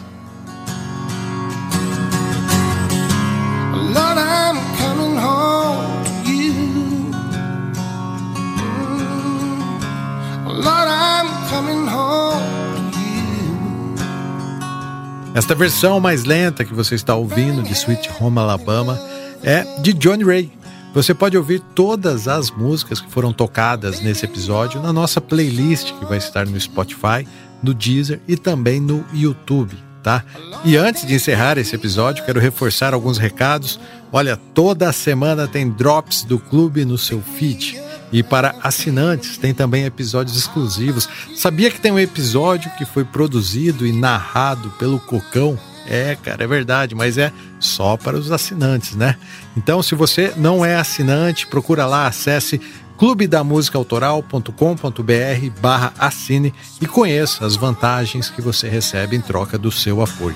Esta 15.38 15.54
versão 15.54 16.00
mais 16.00 16.24
lenta 16.24 16.66
que 16.66 16.74
você 16.74 16.96
está 16.96 17.14
ouvindo 17.14 17.62
de 17.62 17.72
Sweet 17.72 18.10
Home 18.20 18.40
Alabama 18.40 19.00
é 19.44 19.64
de 19.84 19.94
Johnny 19.94 20.24
Ray. 20.24 20.52
Você 20.96 21.14
pode 21.14 21.38
ouvir 21.38 21.60
todas 21.76 22.28
as 22.28 22.50
músicas 22.50 23.00
que 23.00 23.12
foram 23.12 23.32
tocadas 23.32 24.02
nesse 24.02 24.26
episódio 24.26 24.82
na 24.82 24.92
nossa 24.92 25.22
playlist 25.22 25.94
que 25.94 26.06
vai 26.06 26.18
estar 26.18 26.48
no 26.48 26.60
Spotify, 26.60 27.28
no 27.62 27.72
Deezer 27.72 28.20
e 28.28 28.36
também 28.36 28.82
no 28.82 29.06
YouTube. 29.14 29.78
tá? 30.02 30.26
E 30.66 30.76
antes 30.76 31.06
de 31.06 31.14
encerrar 31.14 31.60
esse 31.60 31.76
episódio, 31.76 32.26
quero 32.26 32.40
reforçar 32.40 32.96
alguns 32.96 33.20
recados. 33.20 33.80
Olha, 34.12 34.38
toda 34.56 34.92
semana 34.92 35.48
tem 35.48 35.70
drops 35.70 36.24
do 36.24 36.40
clube 36.40 36.84
no 36.84 36.98
seu 36.98 37.22
feed. 37.22 37.80
E 38.12 38.24
para 38.24 38.56
assinantes 38.64 39.38
tem 39.38 39.54
também 39.54 39.86
episódios 39.86 40.38
exclusivos. 40.38 41.10
Sabia 41.36 41.70
que 41.70 41.82
tem 41.82 41.92
um 41.92 42.00
episódio 42.00 42.72
que 42.78 42.86
foi 42.86 43.04
produzido 43.04 43.86
e 43.86 43.92
narrado 43.92 44.70
pelo 44.72 45.00
Cocão? 45.00 45.60
É, 45.90 46.18
cara, 46.22 46.44
é 46.44 46.48
verdade, 46.48 46.94
mas 46.96 47.18
é 47.18 47.32
só 47.60 47.96
para 47.96 48.18
os 48.18 48.30
assinantes, 48.32 48.96
né? 48.96 49.16
Então, 49.56 49.82
se 49.82 49.96
você 49.96 50.34
não 50.36 50.66
é 50.66 50.76
assinante, 50.76 51.48
procura 51.48 51.86
lá, 51.86 52.08
acesse 52.08 52.60
clubedamusicaautoral.com.br 52.98 55.62
barra 55.62 55.94
assine 55.98 56.54
e 56.82 56.88
conheça 56.88 57.46
as 57.46 57.56
vantagens 57.56 58.30
que 58.30 58.42
você 58.42 58.68
recebe 58.68 59.16
em 59.16 59.22
troca 59.22 59.58
do 59.58 59.72
seu 59.72 60.02
apoio. 60.02 60.36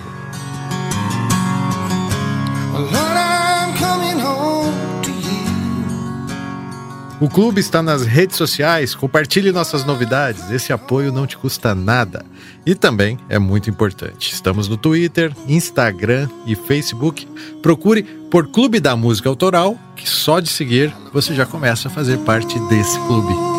O 7.21 7.29
clube 7.29 7.61
está 7.61 7.83
nas 7.83 8.03
redes 8.03 8.35
sociais, 8.35 8.95
compartilhe 8.95 9.51
nossas 9.51 9.85
novidades, 9.85 10.49
esse 10.49 10.73
apoio 10.73 11.11
não 11.11 11.27
te 11.27 11.37
custa 11.37 11.75
nada. 11.75 12.25
E 12.65 12.73
também 12.73 13.15
é 13.29 13.37
muito 13.37 13.69
importante. 13.69 14.33
Estamos 14.33 14.67
no 14.67 14.75
Twitter, 14.75 15.31
Instagram 15.47 16.27
e 16.47 16.55
Facebook. 16.55 17.27
Procure 17.61 18.01
por 18.01 18.47
Clube 18.47 18.79
da 18.79 18.95
Música 18.95 19.29
Autoral, 19.29 19.77
que 19.95 20.09
só 20.09 20.39
de 20.39 20.49
seguir 20.49 20.91
você 21.13 21.35
já 21.35 21.45
começa 21.45 21.89
a 21.89 21.91
fazer 21.91 22.17
parte 22.21 22.59
desse 22.61 22.97
clube. 23.01 23.51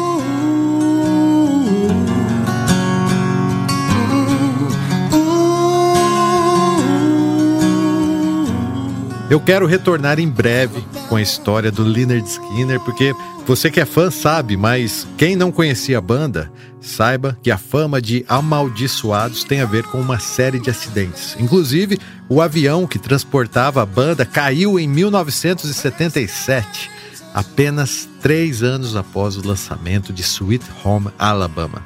Eu 9.32 9.40
quero 9.40 9.66
retornar 9.66 10.20
em 10.20 10.28
breve 10.28 10.84
com 11.08 11.16
a 11.16 11.22
história 11.22 11.72
do 11.72 11.82
Leonard 11.82 12.28
Skinner, 12.28 12.78
porque 12.80 13.14
você 13.46 13.70
que 13.70 13.80
é 13.80 13.84
fã 13.84 14.10
sabe, 14.10 14.56
mas 14.56 15.06
quem 15.16 15.36
não 15.36 15.50
conhecia 15.50 15.98
a 15.98 16.00
banda, 16.00 16.50
saiba 16.80 17.36
que 17.42 17.50
a 17.50 17.58
fama 17.58 18.00
de 18.00 18.24
amaldiçoados 18.28 19.44
tem 19.44 19.60
a 19.60 19.66
ver 19.66 19.84
com 19.84 20.00
uma 20.00 20.18
série 20.18 20.58
de 20.58 20.70
acidentes. 20.70 21.36
Inclusive, 21.38 21.98
o 22.28 22.40
avião 22.40 22.86
que 22.86 22.98
transportava 22.98 23.82
a 23.82 23.86
banda 23.86 24.24
caiu 24.24 24.78
em 24.78 24.88
1977, 24.88 26.90
apenas 27.34 28.08
três 28.20 28.62
anos 28.62 28.96
após 28.96 29.36
o 29.36 29.46
lançamento 29.46 30.12
de 30.12 30.22
Sweet 30.22 30.64
Home 30.84 31.08
Alabama. 31.18 31.82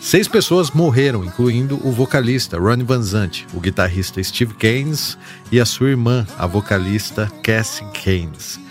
Seis 0.00 0.28
pessoas 0.28 0.70
morreram, 0.70 1.24
incluindo 1.24 1.80
o 1.82 1.90
vocalista 1.90 2.58
Ronnie 2.58 2.84
Van 2.84 3.02
Zant, 3.02 3.46
o 3.54 3.60
guitarrista 3.60 4.22
Steve 4.22 4.52
Keynes 4.54 5.16
e 5.50 5.58
a 5.58 5.64
sua 5.64 5.88
irmã, 5.88 6.26
a 6.38 6.46
vocalista 6.46 7.32
Cassie 7.42 7.86
Keynes. 7.92 8.63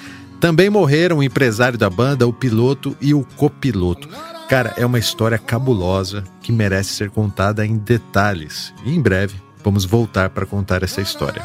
Também 0.43 0.69
morreram 0.69 1.19
o 1.19 1.23
empresário 1.23 1.79
da 1.79 1.89
banda, 1.89 2.27
o 2.27 2.33
piloto 2.33 2.97
e 2.99 3.13
o 3.13 3.23
copiloto. 3.23 4.09
Cara, 4.49 4.73
é 4.75 4.85
uma 4.85 4.99
história 4.99 5.37
cabulosa 5.37 6.25
que 6.41 6.51
merece 6.51 6.89
ser 6.89 7.09
contada 7.09 7.65
em 7.65 7.77
detalhes. 7.77 8.73
E 8.83 8.93
em 8.93 9.01
breve 9.01 9.35
vamos 9.63 9.85
voltar 9.85 10.31
para 10.31 10.45
contar 10.45 10.83
essa 10.83 10.99
história. 10.99 11.41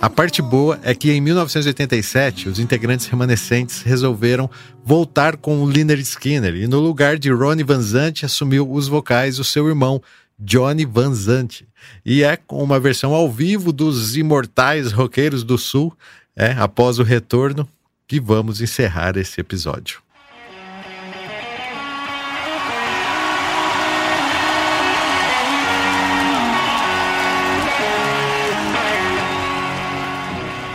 A 0.00 0.08
parte 0.08 0.40
boa 0.40 0.80
é 0.82 0.94
que 0.94 1.12
em 1.12 1.20
1987 1.20 2.48
os 2.48 2.58
integrantes 2.58 3.04
remanescentes 3.06 3.82
resolveram 3.82 4.48
voltar 4.82 5.36
com 5.36 5.62
o 5.62 5.68
Lynyrd 5.68 6.00
Skinner 6.00 6.56
e 6.56 6.66
no 6.66 6.80
lugar 6.80 7.18
de 7.18 7.30
Ronnie 7.30 7.62
Van 7.62 7.82
Zant 7.82 8.24
assumiu 8.24 8.66
os 8.72 8.88
vocais 8.88 9.38
o 9.38 9.44
seu 9.44 9.68
irmão 9.68 10.00
Johnny 10.38 10.86
Van 10.86 11.12
Zant. 11.12 11.66
E 12.02 12.22
é 12.22 12.38
com 12.38 12.64
uma 12.64 12.80
versão 12.80 13.12
ao 13.12 13.30
vivo 13.30 13.74
dos 13.74 14.16
imortais 14.16 14.90
roqueiros 14.90 15.44
do 15.44 15.58
Sul, 15.58 15.94
é, 16.34 16.52
após 16.52 16.98
o 16.98 17.02
retorno, 17.02 17.68
que 18.12 18.20
vamos 18.20 18.60
encerrar 18.60 19.16
esse 19.16 19.40
episódio. 19.40 20.02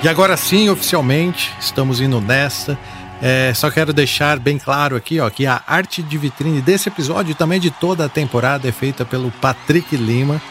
E 0.04 0.10
agora 0.10 0.36
sim, 0.36 0.68
oficialmente, 0.68 1.54
estamos 1.60 2.02
indo 2.02 2.20
nessa. 2.20 2.76
É, 3.22 3.54
só 3.54 3.70
quero 3.70 3.94
deixar 3.94 4.40
bem 4.40 4.58
claro 4.58 4.96
aqui 4.96 5.20
ó, 5.20 5.30
que 5.30 5.46
a 5.46 5.62
arte 5.68 6.02
de 6.02 6.18
vitrine 6.18 6.60
desse 6.60 6.90
episódio 6.90 7.34
e 7.34 7.36
também 7.36 7.60
de 7.60 7.70
toda 7.70 8.06
a 8.06 8.10
temporada 8.10 8.68
é 8.68 8.72
feita 8.72 9.06
pelo 9.06 9.30
Patrick 9.30 9.96
Lima. 9.96 10.42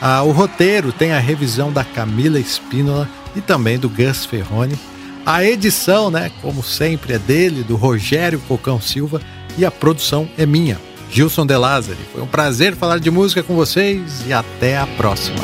Ah, 0.00 0.22
o 0.22 0.30
roteiro 0.30 0.92
tem 0.92 1.12
a 1.12 1.18
revisão 1.18 1.72
da 1.72 1.82
Camila 1.82 2.38
Espínola 2.38 3.08
e 3.34 3.40
também 3.40 3.80
do 3.80 3.88
Gus 3.88 4.24
Ferrone. 4.24 4.78
A 5.26 5.44
edição, 5.44 6.08
né, 6.08 6.30
como 6.40 6.62
sempre, 6.62 7.14
é 7.14 7.18
dele, 7.18 7.64
do 7.64 7.74
Rogério 7.74 8.38
Cocão 8.46 8.80
Silva, 8.80 9.20
e 9.58 9.64
a 9.64 9.72
produção 9.72 10.28
é 10.38 10.46
minha, 10.46 10.80
Gilson 11.10 11.44
De 11.44 11.56
Lázari. 11.56 11.98
Foi 12.12 12.22
um 12.22 12.28
prazer 12.28 12.76
falar 12.76 13.00
de 13.00 13.10
música 13.10 13.42
com 13.42 13.56
vocês 13.56 14.22
e 14.24 14.32
até 14.32 14.78
a 14.78 14.86
próxima. 14.86 15.40